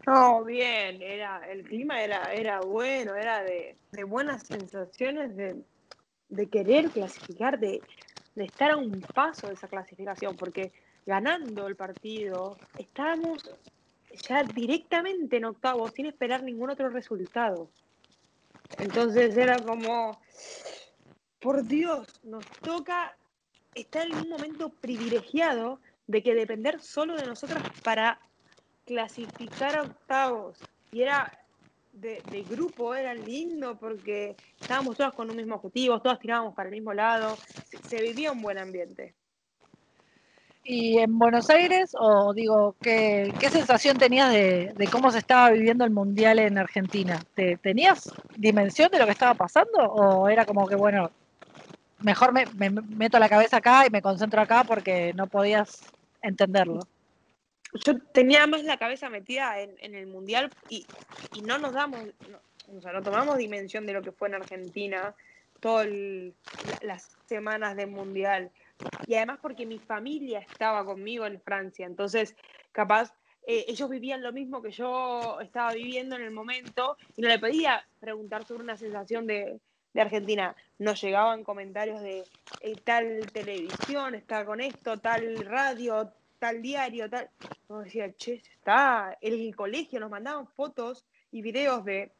[0.04, 7.60] No, bien, era, el clima era, era bueno, era de, buenas sensaciones de, querer clasificar,
[7.60, 7.80] de,
[8.34, 10.72] de, estar a un paso de esa clasificación, porque
[11.06, 13.48] ganando el partido estábamos
[14.28, 17.70] ya directamente en octavo, sin esperar ningún otro resultado.
[18.78, 20.18] Entonces era como,
[21.38, 23.16] por Dios, nos toca
[23.74, 28.20] estar en un momento privilegiado de que depender solo de nosotras para
[28.84, 30.58] clasificar a octavos.
[30.90, 31.32] Y era
[31.92, 36.74] de, grupo, era lindo porque estábamos todas con un mismo objetivo, todas tirábamos para el
[36.74, 37.36] mismo lado,
[37.88, 39.14] se, vivía un buen ambiente.
[40.64, 45.84] ¿Y en Buenos Aires, o digo, qué, sensación tenías de, de, cómo se estaba viviendo
[45.84, 47.20] el Mundial en Argentina?
[47.34, 49.78] ¿Te, ¿Tenías dimensión de lo que estaba pasando?
[49.78, 51.10] ¿O era como que, bueno,
[52.02, 55.82] mejor me, meto la cabeza acá y me concentro acá porque no podías
[56.22, 56.80] entenderlo.
[57.86, 60.86] Yo tenía más la cabeza metida en, el mundial y,
[61.42, 62.00] no nos damos,
[62.68, 65.14] o sea, no tomamos dimensión de lo que fue en Argentina
[65.60, 65.88] todas
[66.82, 68.50] las semanas de mundial.
[69.06, 72.34] Y además porque mi familia estaba conmigo en Francia, entonces
[72.72, 73.14] capaz
[73.46, 77.38] eh, ellos vivían lo mismo que yo estaba viviendo en el momento y no le
[77.38, 79.60] podía preguntar sobre una sensación de,
[79.94, 80.56] de Argentina.
[80.78, 82.24] Nos llegaban comentarios de
[82.60, 87.30] eh, tal televisión está con esto, tal radio, tal diario, tal.
[87.68, 89.16] Nos decía, che, está.
[89.20, 92.12] El colegio nos mandaban fotos y videos de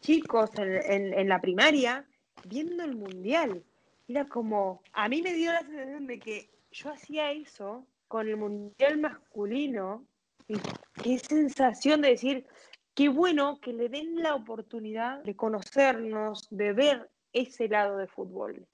[0.00, 2.04] chicos en, la primaria
[2.46, 3.62] viendo el mundial.
[4.08, 8.36] Era como, a mí me dio la sensación de que yo hacía eso con el
[8.36, 10.04] mundial masculino.
[10.46, 10.56] Y
[11.02, 12.46] qué sensación de decir,
[12.94, 18.66] qué bueno que le den la oportunidad de conocernos, de ver ese lado de fútbol.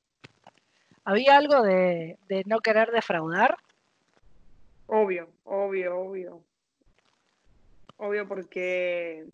[1.04, 3.56] ¿Había algo de, no querer defraudar?
[4.86, 6.44] Obvio, obvio, obvio.
[7.96, 9.26] Obvio porque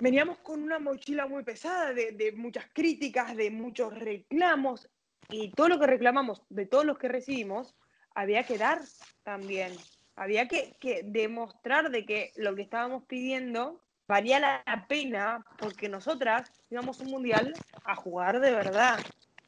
[0.00, 4.88] veníamos con una mochila muy pesada de, de, muchas críticas, de muchos reclamos,
[5.28, 7.74] y todo lo que reclamamos de todos los que recibimos,
[8.14, 8.80] había que dar
[9.22, 9.72] también.
[10.16, 16.52] Había que, que demostrar de que lo que estábamos pidiendo valía la pena porque nosotras
[16.70, 17.54] íbamos a un mundial
[17.84, 18.98] a jugar de verdad.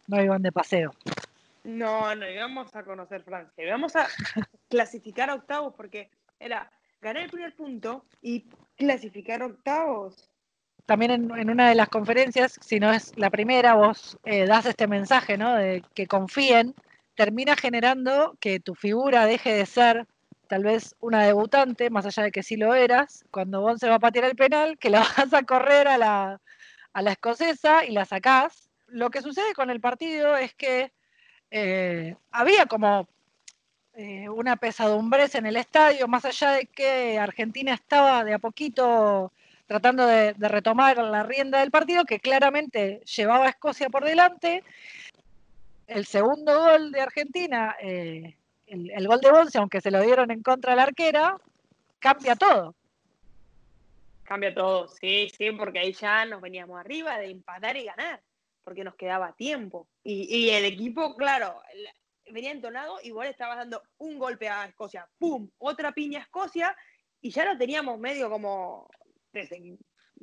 [0.06, 0.92] No iban de paseo.
[1.64, 4.06] No, no íbamos a conocer Francia, íbamos a
[4.68, 8.46] clasificar a octavos porque era ganar el primer punto y
[8.76, 10.30] clasificar octavos.
[10.86, 14.66] También en, en, una de las conferencias, si no es la primera, vos eh, das
[14.66, 15.54] este mensaje, ¿no?
[15.54, 16.74] De que confíen,
[17.14, 20.06] termina generando que tu figura deje de ser
[20.55, 23.96] tal vez una debutante, más allá de que sí lo eras, cuando vos se va
[23.96, 26.40] a patear el penal, que la vas a correr a la,
[26.92, 28.70] a la escocesa y la sacás.
[28.86, 30.92] Lo que sucede con el partido es que
[31.50, 33.09] eh, había como
[33.94, 39.32] eh, una pesadumbre en el estadio, más allá de que Argentina estaba de a poquito
[39.66, 44.62] tratando de, de, retomar la rienda del partido, que claramente llevaba a Escocia por delante.
[45.88, 48.36] El segundo gol de Argentina, eh,
[48.66, 51.36] el, gol de Bonce, aunque se lo dieron en contra de la arquera,
[51.98, 52.74] cambia todo.
[54.22, 58.22] Cambia todo, sí, sí, porque ahí ya nos veníamos arriba de empatar y ganar,
[58.62, 59.86] porque nos quedaba tiempo.
[60.02, 61.60] Y, y el equipo, claro,
[62.30, 65.50] venía entonado, igual estaba dando un golpe a Escocia, ¡pum!
[65.58, 66.74] Otra piña a Escocia,
[67.20, 68.88] y ya lo teníamos medio como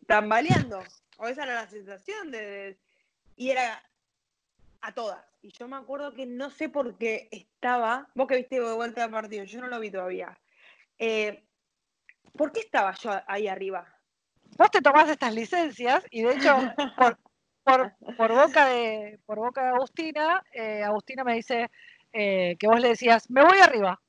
[0.08, 0.84] tambaleando.
[1.18, 2.78] O esa era la sensación de,
[3.36, 3.84] Y era
[4.82, 5.31] a todas.
[5.44, 8.08] Y yo me acuerdo que no sé por qué estaba.
[8.14, 10.40] Vos que viste de vuelta al partido, yo no lo vi todavía.
[11.00, 11.44] Eh,
[12.38, 13.88] ¿Por qué estaba yo ahí arriba?
[14.56, 16.56] Vos te tomás estas licencias y de hecho,
[16.96, 17.18] por,
[17.64, 21.72] por, por boca, de, por boca de Agustina, eh, Agustina me dice
[22.14, 24.00] eh, que vos le decías, me voy arriba.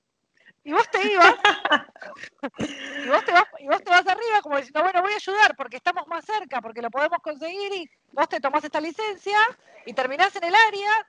[0.64, 1.34] Y vos te ibas,
[2.58, 5.56] y, vos te vas, y vos te vas arriba como diciendo, bueno, voy a ayudar
[5.56, 9.38] porque estamos más cerca, porque lo podemos conseguir y vos te tomás esta licencia
[9.86, 11.08] y terminás en el área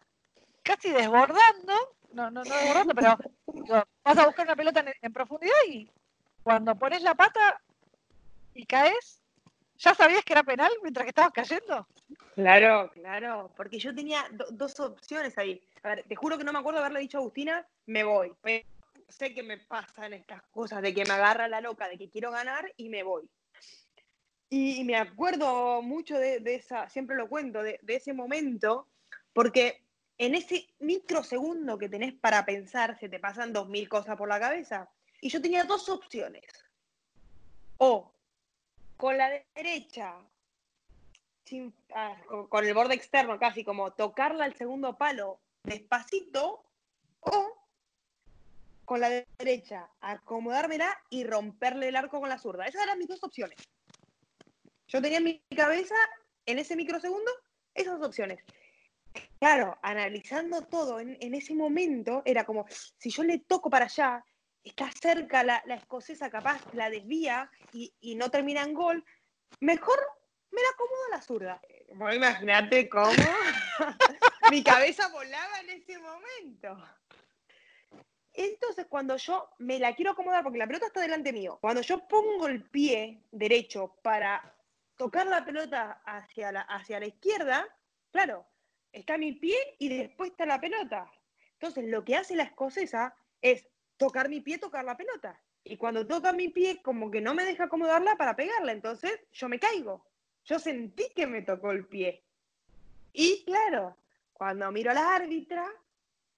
[0.63, 1.73] casi desbordando,
[2.13, 5.89] no, no, no desbordando, pero vas a buscar una pelota en, profundidad y
[6.41, 7.61] cuando pones la pata
[8.53, 9.21] y caes,
[9.77, 11.87] ¿ya sabías que era penal mientras que estabas cayendo?
[12.35, 15.61] Claro, claro, porque yo tenía do dos opciones ahí.
[15.83, 18.33] A ver, te juro que no me acuerdo haberle dicho a Agustina, me voy.
[18.41, 18.65] Pero
[19.09, 22.31] sé que me pasan estas cosas de que me agarra la loca, de que quiero
[22.31, 23.29] ganar y me voy.
[24.49, 28.87] Y me acuerdo mucho de, de esa, siempre lo cuento, de, de, ese momento,
[29.33, 29.82] porque
[30.25, 34.39] en ese microsegundo que tenés para pensar, se te pasan dos mil cosas por la
[34.39, 34.89] cabeza.
[35.19, 36.45] Y yo tenía dos opciones.
[37.77, 38.13] O
[38.95, 40.15] con la derecha,
[41.93, 42.17] ah,
[42.47, 46.63] con el borde externo casi, como tocarla al segundo palo despacito,
[47.19, 47.67] o
[48.85, 52.65] con la derecha, acomodármela y romperle el arco con la zurda.
[52.65, 53.57] Esas eran mis dos opciones.
[54.87, 55.95] Yo tenía en mi cabeza,
[56.45, 57.31] en ese microsegundo,
[57.73, 58.43] esas opciones.
[59.43, 64.23] Claro, analizando todo en, en, ese momento, era como, si yo le toco para allá,
[64.63, 69.03] está cerca la, la escocesa, capaz la desvía y, y, no termina en gol,
[69.59, 69.99] mejor
[70.49, 71.61] me la acomodo a la zurda.
[71.93, 73.11] Bueno, imagínate cómo
[74.49, 76.81] mi cabeza volaba en ese momento.
[78.31, 82.07] Entonces, cuando yo me la quiero acomodar, porque la pelota está delante mío, cuando yo
[82.07, 84.55] pongo el pie derecho para
[84.95, 87.67] tocar la pelota hacia la, hacia la izquierda,
[88.09, 88.47] claro,
[88.93, 91.11] está mi pie y después está la pelota.
[91.53, 93.67] Entonces, lo que hace la escocesa es
[93.97, 95.41] tocar mi pie, tocar la pelota.
[95.63, 98.71] Y cuando toca mi pie, como que no me deja acomodarla para pegarla.
[98.71, 100.05] Entonces, yo me caigo.
[100.45, 102.23] Yo sentí que me tocó el pie.
[103.13, 103.97] Y claro,
[104.33, 105.65] cuando miro a la árbitra,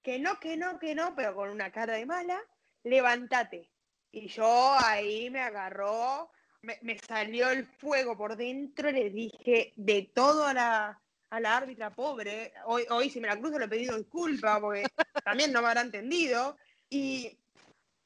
[0.02, 2.40] que no, que no, que no, pero con una cara de mala,
[2.84, 3.70] levántate.
[4.12, 6.30] Y yo ahí me agarró,
[6.62, 11.00] me, me, salió el fuego por dentro, le dije de todo a la,
[11.30, 12.52] a la árbitra pobre.
[12.66, 14.84] Hoy, hoy si me la cruzo le he pedido disculpas porque
[15.24, 16.56] también no me habrá entendido.
[16.88, 17.38] Y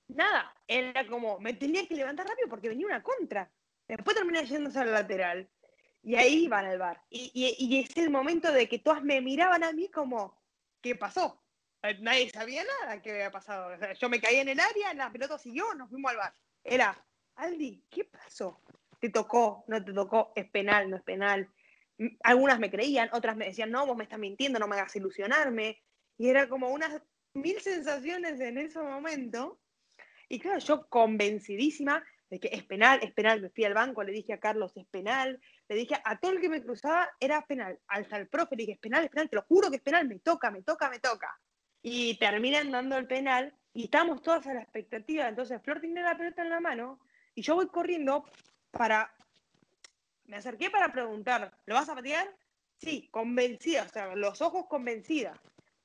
[0.08, 3.50] nada, era como, me tenía que levantar rápido porque venía una contra.
[3.86, 5.48] Después terminé yéndose al lateral.
[6.02, 7.02] Y ahí iban al bar.
[7.10, 10.40] Y, y, y, es el momento de que todas me miraban a mí como,
[10.80, 11.42] ¿qué pasó?
[12.00, 13.74] Nadie sabía nada que había pasado.
[13.74, 16.34] O sea, yo me caí en el área, la pelota siguió, nos fuimos al bar.
[16.64, 17.04] Era,
[17.36, 18.62] Aldi, ¿qué pasó?
[18.98, 19.64] ¿Te tocó?
[19.66, 20.32] ¿No te tocó?
[20.34, 20.88] ¿Es penal?
[20.88, 21.50] ¿No es penal?
[22.22, 25.82] Algunas me creían, otras me decían, no, vos me estás mintiendo, no me hagas ilusionarme.
[26.18, 27.02] Y era como unas
[27.34, 29.60] mil sensaciones en ese momento.
[30.28, 34.12] Y claro, yo convencidísima de que es penal, es penal, me fui al banco, le
[34.12, 37.78] dije a Carlos, es penal, le dije a todo el que me cruzaba, era penal.
[37.88, 40.06] Hasta el profe le dije, es penal, es penal, te lo juro que es penal,
[40.06, 41.38] me toca, me toca, me toca.
[41.82, 45.28] Y terminan dando el penal y estamos todas a la expectativa.
[45.28, 47.00] Entonces Flor tiene la pelota en la mano
[47.34, 48.24] y yo voy corriendo
[48.70, 49.12] para...
[50.30, 52.32] Me acerqué para preguntar, ¿lo vas a patear?
[52.78, 55.32] Sí, convencida, o sea, los ojos convencida.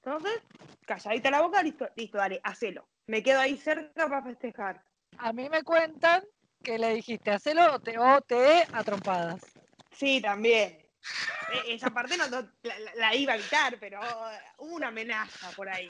[0.03, 0.39] Entonces,
[0.85, 2.87] calladita la boca, listo, listo, dale, hacelo.
[3.07, 4.83] Me quedo ahí cerca para festejar.
[5.17, 6.23] A mí me cuentan
[6.61, 9.41] que le dijiste, hacelo o te, o te a trompadas.
[9.91, 10.77] Sí, también.
[11.51, 12.25] E, esa parte no,
[12.97, 13.99] la, iba a evitar, pero
[14.59, 15.89] hubo una amenaza por ahí.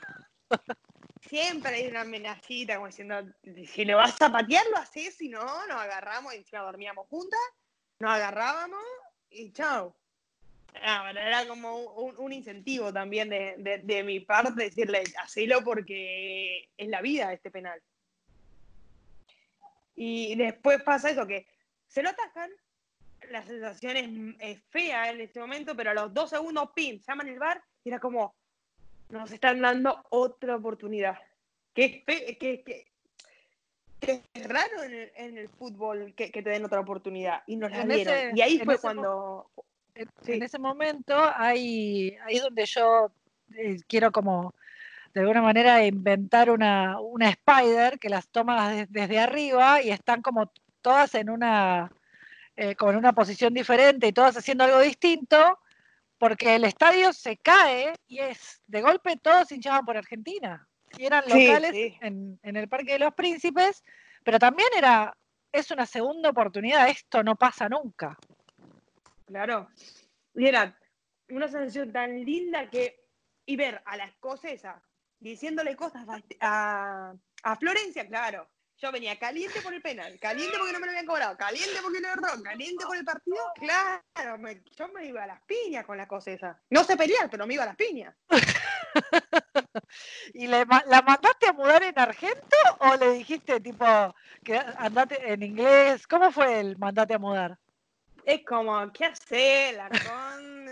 [1.20, 3.22] Siempre hay una amenacita como diciendo,
[3.68, 7.40] si no vas a patear, lo haces, si no, nos agarramos y encima dormíamos juntas,
[8.00, 8.84] nos agarrábamos
[9.30, 9.96] y chao.
[10.82, 17.32] Ah, era como un, incentivo también de, mi parte decirle, hacelo porque es la vida
[17.32, 17.82] este penal.
[19.96, 21.48] Y después pasa eso, que
[21.88, 22.52] se lo atacan,
[23.30, 27.40] la sensación es, fea en este momento, pero a los dos segundos, pim, llaman el
[27.40, 28.36] bar y era como,
[29.10, 31.18] nos están dando otra oportunidad.
[31.74, 32.92] Que es, que,
[34.34, 37.44] es raro en el, fútbol que, te den otra oportunidad.
[37.48, 38.38] Y nos la dieron.
[38.38, 39.50] y ahí fue cuando...
[39.96, 43.12] En, ese momento, ahí, ahí donde yo
[43.56, 44.54] eh, quiero como
[45.14, 50.52] de alguna manera inventar una, una spider que las toma desde arriba y están como
[50.82, 51.90] todas en una,
[52.58, 55.60] eh, como en una posición diferente y todas haciendo algo distinto,
[56.18, 60.68] porque el estadio se cae y es de golpe todos hinchaban por Argentina.
[60.98, 63.84] Y eran locales En, en, el Parque de los Príncipes,
[64.24, 65.16] pero también era,
[65.52, 68.18] es una segunda oportunidad, esto no pasa nunca.
[69.26, 69.70] Claro.
[70.34, 70.78] Y era
[71.30, 73.04] una sensación tan linda que,
[73.46, 74.82] y ver a la escocesa
[75.20, 76.06] diciéndole cosas
[76.40, 78.48] a, a, Florencia, claro.
[78.78, 82.02] Yo venía caliente por el penal, caliente porque no me lo habían cobrado, caliente porque
[82.02, 84.04] no erró, caliente por el partido, claro,
[84.76, 86.62] yo me iba a las piñas con la cosa esa.
[86.70, 88.14] No sé pelear, pero me iba a las piñas.
[90.34, 93.86] ¿Y la mandaste a mudar en Argento o le dijiste tipo
[94.44, 96.08] que andate en inglés?
[96.08, 97.58] ¿Cómo fue el mandate a mudar?
[98.26, 99.76] Es como, ¿qué hacer?
[99.76, 100.66] La con...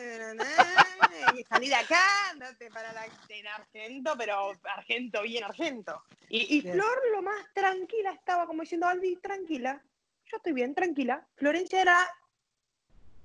[1.47, 6.03] salir de acá, andate para la, en Argento, pero Argento bien Argento.
[6.29, 9.81] Y, y Flor lo más tranquila estaba como diciendo, Albi, tranquila,
[10.25, 11.27] yo estoy bien, tranquila.
[11.36, 12.07] Florencia era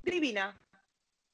[0.02, 0.58] divina.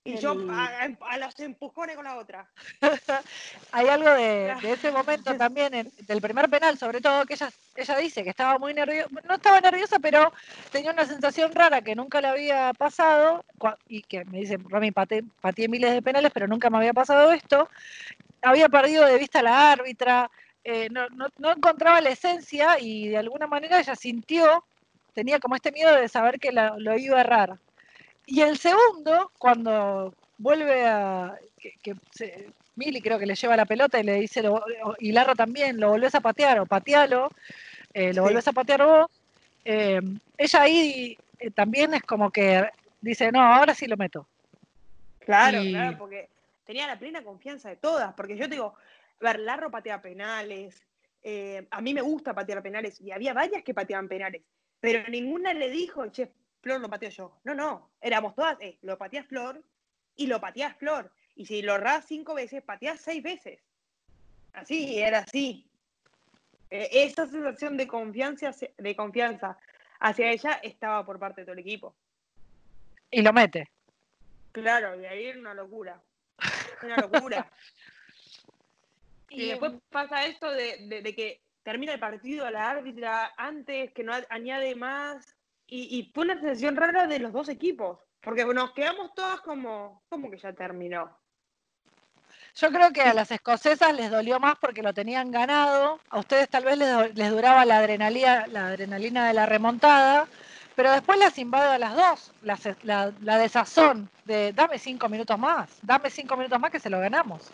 [0.06, 2.46] Y yo a, los empujones con la otra.
[3.72, 8.22] Hay algo de, ese momento también, del primer penal, sobre todo, que ella, ella dice
[8.22, 10.30] que estaba muy nerviosa, no estaba nerviosa, pero
[10.70, 13.46] tenía una sensación rara que nunca le había pasado,
[13.88, 15.22] y que me dice, Rami, pateé,
[15.68, 17.70] miles de penales, pero nunca me había pasado esto.
[18.42, 20.30] Había perdido de vista a la árbitra,
[20.64, 21.06] eh, no,
[21.38, 24.64] no encontraba la esencia y de alguna manera ella sintió,
[25.14, 27.58] tenía como este miedo de saber que lo iba a errar
[28.26, 31.38] y el segundo, cuando vuelve a.
[31.82, 31.96] que,
[32.76, 34.42] Mili creo que le lleva la pelota y le dice,
[34.98, 37.30] y Larra también, lo volvés a patear o patealo,
[37.92, 39.10] eh, lo volvés a patear vos.
[39.64, 40.00] Eh,
[40.36, 42.68] ella ahí eh, también es como que
[43.00, 44.26] dice, no, ahora sí lo meto.
[45.20, 46.28] Claro, claro, porque
[46.66, 48.74] tenía la plena confianza de todas, porque yo te digo,
[49.20, 50.84] a ver, Larro patea penales,
[51.70, 54.42] a mí me gusta patear penales, y había varias que pateaban penales,
[54.80, 56.30] pero ninguna le dijo, che,
[56.64, 57.38] Flor lo pateo yo.
[57.44, 59.62] No, no, éramos todas, eh, lo pateas Flor
[60.16, 61.12] y lo pateas Flor.
[61.36, 63.60] Y si lo errás cinco veces, pateas seis veces.
[64.54, 65.68] Así, era así.
[66.70, 69.58] E, esa sensación de confianza, de confianza
[70.00, 71.94] hacia ella estaba por parte de todo el equipo.
[73.10, 73.70] Y lo mete.
[74.52, 76.00] Claro, y ahí era una locura.
[76.82, 77.52] Una locura.
[79.28, 84.02] y, después pasa esto de, de, que termina el partido a la árbitra antes, que
[84.02, 85.33] no añade más,
[85.66, 90.30] y, fue una sensación rara de los dos equipos, porque nos quedamos todas como, como
[90.30, 91.18] que ya terminó.
[92.56, 96.48] Yo creo que a las escocesas les dolió más porque lo tenían ganado, a ustedes
[96.48, 100.28] tal vez les, duraba la adrenalina, la adrenalina de la remontada,
[100.76, 105.68] pero después las invade a las dos, la, la, desazón de dame cinco minutos más,
[105.82, 107.50] dame cinco minutos más que se lo ganamos.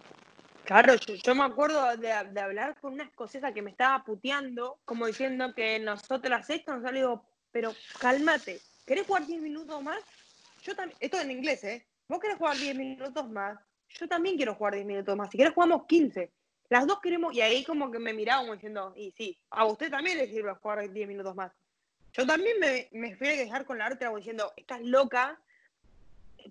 [0.65, 5.53] Claro, yo, me acuerdo de, hablar con una escocesa que me estaba puteando, como diciendo
[5.55, 8.61] que nosotras esto nos salió pero cálmate.
[8.87, 10.01] ¿Querés jugar 10 minutos más?
[10.63, 11.87] Yo también, esto en inglés, ¿eh?
[12.09, 13.59] Vos querés jugar 10 minutos más,
[13.91, 15.31] yo también quiero jugar 10 minutos más.
[15.31, 16.31] Si querés jugamos 15.
[16.69, 20.19] Las dos queremos, y ahí como que me mirábamos diciendo, y sí, a usted también
[20.19, 21.53] le sirve jugar 10 minutos más.
[22.13, 25.41] Yo también me, me fui a quejar con la otra diciendo, estás loca,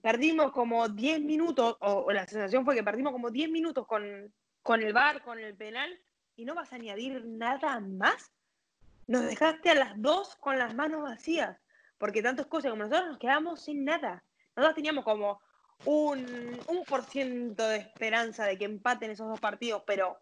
[0.02, 4.82] perdimos como 10 minutos, o, la sensación fue que perdimos como 10 minutos con, con
[4.82, 5.98] el bar, con el penal,
[6.36, 8.32] y no vas a añadir nada más
[9.10, 11.58] nos dejaste a las dos con las manos vacías,
[11.98, 14.24] porque tantas cosas como nosotros nos quedamos sin nada.
[14.56, 15.42] Nosotros teníamos como
[15.86, 20.20] un, un por ciento de esperanza de que empaten esos dos partidos, pero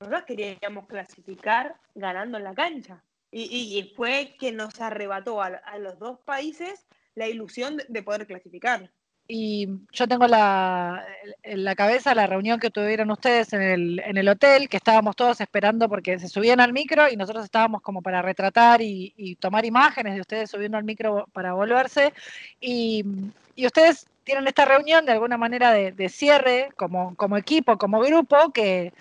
[0.00, 3.04] nosotros queríamos clasificar ganando en la cancha.
[3.30, 8.90] Y, fue que nos arrebató a, los dos países la ilusión de, poder clasificar.
[9.34, 11.06] Y yo tengo la,
[11.42, 15.16] en la cabeza la reunión que tuvieron ustedes en el, en el hotel, que estábamos
[15.16, 19.64] todos esperando porque se subían al micro y nosotros estábamos como para retratar y, tomar
[19.64, 22.12] imágenes de ustedes subiendo al micro para volverse.
[22.60, 23.06] Y,
[23.56, 28.52] y ustedes tienen esta reunión de alguna manera de, cierre como, como, equipo, como grupo,
[28.52, 28.92] que,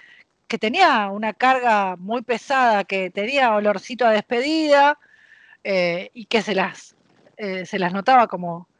[0.47, 4.97] que, tenía una carga muy pesada, que tenía olorcito a despedida
[5.65, 6.95] eh, y que se las,
[7.35, 8.70] eh, se las notaba como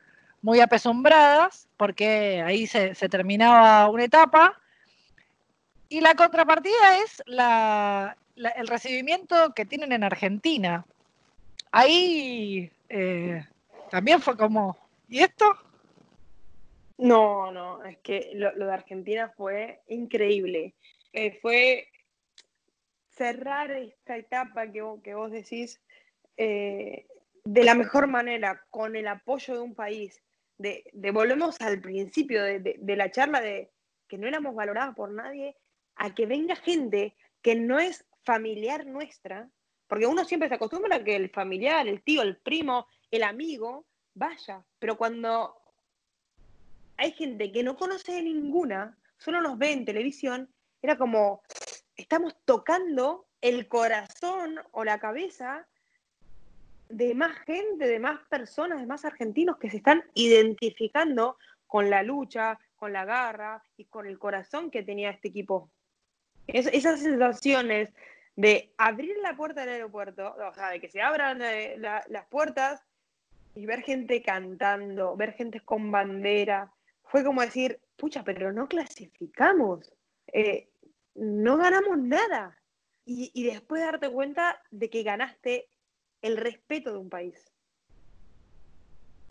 [0.42, 4.60] muy apesumbradas, porque ahí se, terminaba una etapa.
[5.89, 10.86] Y la contrapartida es la, el recibimiento que tienen en Argentina.
[11.72, 13.46] Ahí eh,
[13.89, 14.78] también fue como,
[15.10, 15.46] ¿y esto?
[16.98, 20.76] No, no, es que lo, de Argentina fue increíble.
[21.14, 21.88] Eh, fue
[23.10, 25.82] cerrar esta etapa que, que vos decís
[26.38, 27.06] eh,
[27.44, 30.22] de la mejor manera, con el apoyo de un país,
[30.62, 33.72] de, volvemos al principio de, la charla de
[34.07, 35.55] que no éramos valoradas por nadie,
[35.95, 39.49] a que venga gente que no es familiar nuestra,
[39.88, 43.86] porque uno siempre se acostumbra a que el familiar, el tío, el primo, el amigo,
[44.14, 45.55] vaya, pero cuando
[46.97, 50.49] hay gente que no conoce ninguna, solo nos ve en televisión,
[50.82, 51.41] era como,
[51.95, 55.68] estamos tocando el corazón o la cabeza
[56.92, 61.38] de más gente, de más personas, de más argentinos que se están identificando
[61.68, 65.70] con la lucha, con la garra y con el corazón que tenía este equipo.
[66.48, 67.94] esas sensaciones
[68.36, 72.84] de abrir la puerta del aeropuerto, o sea, de que se abran eh, las puertas
[73.56, 76.72] y ver gente cantando, ver gente con bandera,
[77.04, 79.94] fue como decir, pucha, pero no clasificamos,
[80.28, 80.70] eh,
[81.16, 82.58] no ganamos nada.
[83.06, 85.70] Y, y después darte cuenta de que ganaste
[86.22, 87.52] el respeto de un país.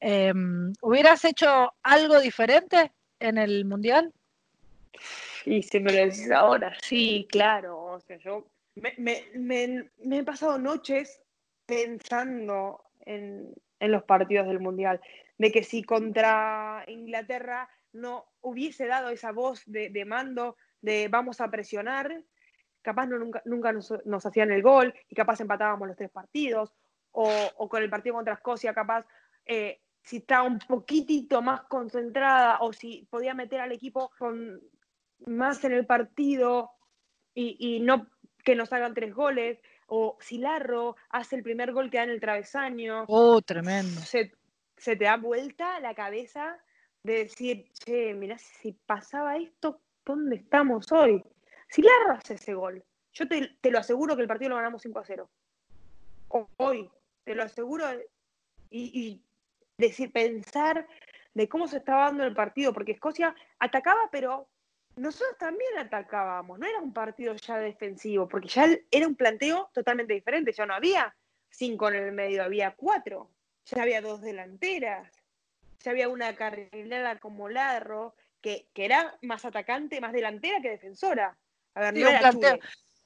[0.00, 4.12] Em, ¿Hubieras hecho algo diferente en el Mundial?
[5.44, 7.78] Y si me lo decís ahora, sí, claro.
[7.78, 11.20] O sea, yo me, he pasado noches
[11.66, 15.00] pensando en, los partidos del Mundial.
[15.38, 21.50] De que si contra Inglaterra no hubiese dado esa voz de, mando de vamos a
[21.50, 22.22] presionar,
[22.82, 26.74] capaz no, nunca, nunca nos, nos, hacían el gol y capaz empatábamos los tres partidos,
[27.12, 29.06] o, con el partido contra Escocia, capaz,
[29.46, 34.60] eh, si estaba un poquitito más concentrada o si podía meter al equipo con
[35.26, 36.70] más en el partido
[37.34, 38.06] y, no
[38.44, 42.10] que nos hagan tres goles, o si Larro hace el primer gol que da en
[42.10, 43.04] el travesaño.
[43.08, 44.00] Oh, tremendo.
[44.00, 44.32] Se,
[44.76, 46.58] te da vuelta la cabeza
[47.02, 51.22] de decir, che, mirá, si pasaba esto, ¿dónde estamos hoy?
[51.68, 52.82] Si Larro hace ese gol,
[53.12, 55.30] yo te, te lo aseguro que el partido lo ganamos 5 a 0.
[56.56, 56.90] Hoy,
[57.30, 57.86] te lo aseguro,
[58.70, 59.22] y,
[59.78, 60.88] decir, pensar
[61.32, 64.48] de cómo se estaba dando el partido, porque Escocia atacaba, pero
[64.96, 70.12] nosotros también atacábamos, no era un partido ya defensivo, porque ya era un planteo totalmente
[70.12, 71.14] diferente, ya no había
[71.50, 73.30] cinco en el medio, había cuatro,
[73.64, 75.08] ya había dos delanteras,
[75.84, 81.38] ya había una carrilera como Larro, que, era más atacante, más delantera que defensora.
[81.74, 82.32] A ver, no era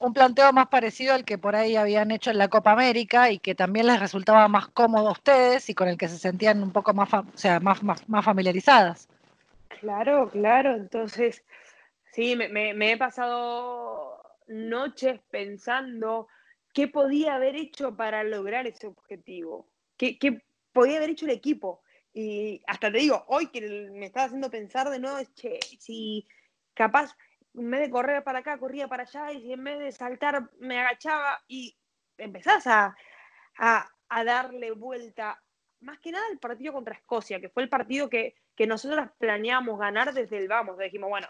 [0.05, 3.39] un planteo más parecido al que por ahí habían hecho en la Copa América y
[3.39, 6.73] que también les resultaba más cómodo a ustedes y con el que se sentían un
[6.73, 9.09] poco más, o sea, más, más, familiarizadas.
[9.81, 10.75] Claro, claro.
[10.75, 11.45] Entonces,
[12.13, 16.29] sí, me, he pasado noches pensando
[16.73, 21.83] qué podía haber hecho para lograr ese objetivo, qué, podía haber hecho el equipo.
[22.13, 26.29] Y hasta te digo, hoy que me estaba haciendo pensar de nuevo, che, si
[26.75, 27.17] capaz
[27.55, 30.81] en vez de correr para acá, corría para allá, y en vez de saltar, me
[30.81, 31.77] agachaba y
[32.19, 32.97] empezás a,
[34.25, 35.41] darle vuelta.
[35.81, 38.35] Más que nada el partido contra Escocia, que fue el partido que,
[38.67, 40.79] nosotros planeamos ganar desde el vamos.
[40.79, 41.29] Dijimos, bueno,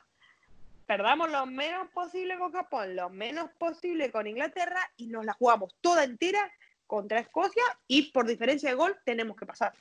[0.87, 5.75] perdamos lo menos posible con Japón, lo menos posible con Inglaterra y nos la jugamos
[5.81, 6.53] toda entera
[6.87, 9.73] contra Escocia y por diferencia de gol tenemos que pasar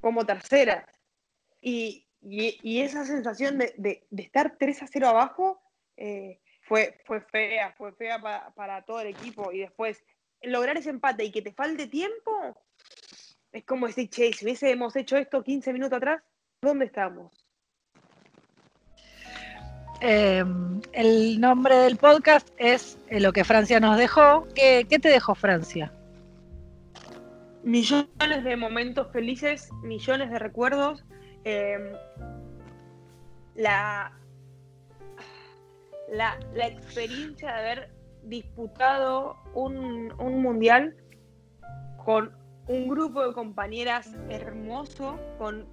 [0.00, 0.86] como tercera.
[1.60, 5.60] Y, y, esa sensación de, estar 3 a 0 abajo
[5.96, 9.52] eh, fue, fue fea, fue fea para, todo el equipo.
[9.52, 10.02] Y después,
[10.42, 12.60] lograr ese empate y que te falte tiempo,
[13.52, 16.22] es como decir, che, si hubiésemos hecho esto 15 minutos atrás,
[16.60, 17.46] ¿dónde estamos?
[20.00, 24.46] Em, el nombre del podcast es eh, Lo que Francia nos dejó.
[24.54, 25.92] ¿Qué, ¿Qué, te dejó Francia?
[27.62, 31.04] Millones de momentos felices, millones de recuerdos,
[31.48, 31.92] Em,
[33.54, 34.12] la,
[36.10, 37.90] la, experiencia de haber
[38.24, 40.96] disputado un, mundial
[42.04, 42.36] con
[42.66, 45.68] un grupo de compañeras hermoso, con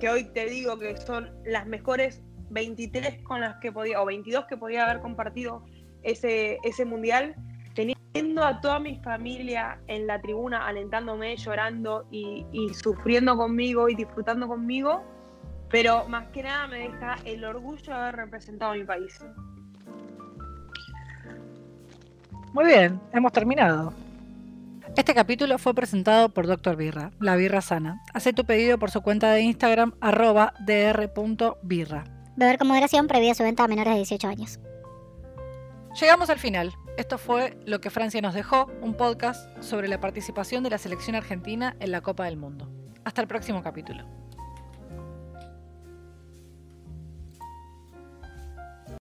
[0.00, 4.46] que hoy te digo que son las mejores 23 con las que podía, o 22
[4.46, 5.66] que podía haber compartido
[6.02, 7.36] ese, ese mundial,
[8.12, 13.94] teniendo a toda mi familia en la tribuna alentándome, llorando y, y sufriendo conmigo y
[13.94, 15.02] disfrutando conmigo,
[15.70, 19.24] pero más que nada me deja el orgullo de haber representado a mi país.
[22.52, 23.92] Muy bien, hemos terminado.
[24.96, 26.74] Este capítulo fue presentado por Dr.
[26.74, 28.02] Birra, la birra sana.
[28.12, 32.04] Hace tu pedido por su cuenta de Instagram, arroba dr.birra.
[32.36, 34.58] Beber con moderación previa su venta a menores de 18 años.
[36.00, 36.72] Llegamos al final.
[37.00, 41.16] Esto fue Lo que Francia nos dejó, un podcast sobre la participación de la selección
[41.16, 42.70] argentina en la Copa del Mundo.
[43.06, 44.19] Hasta el próximo capítulo.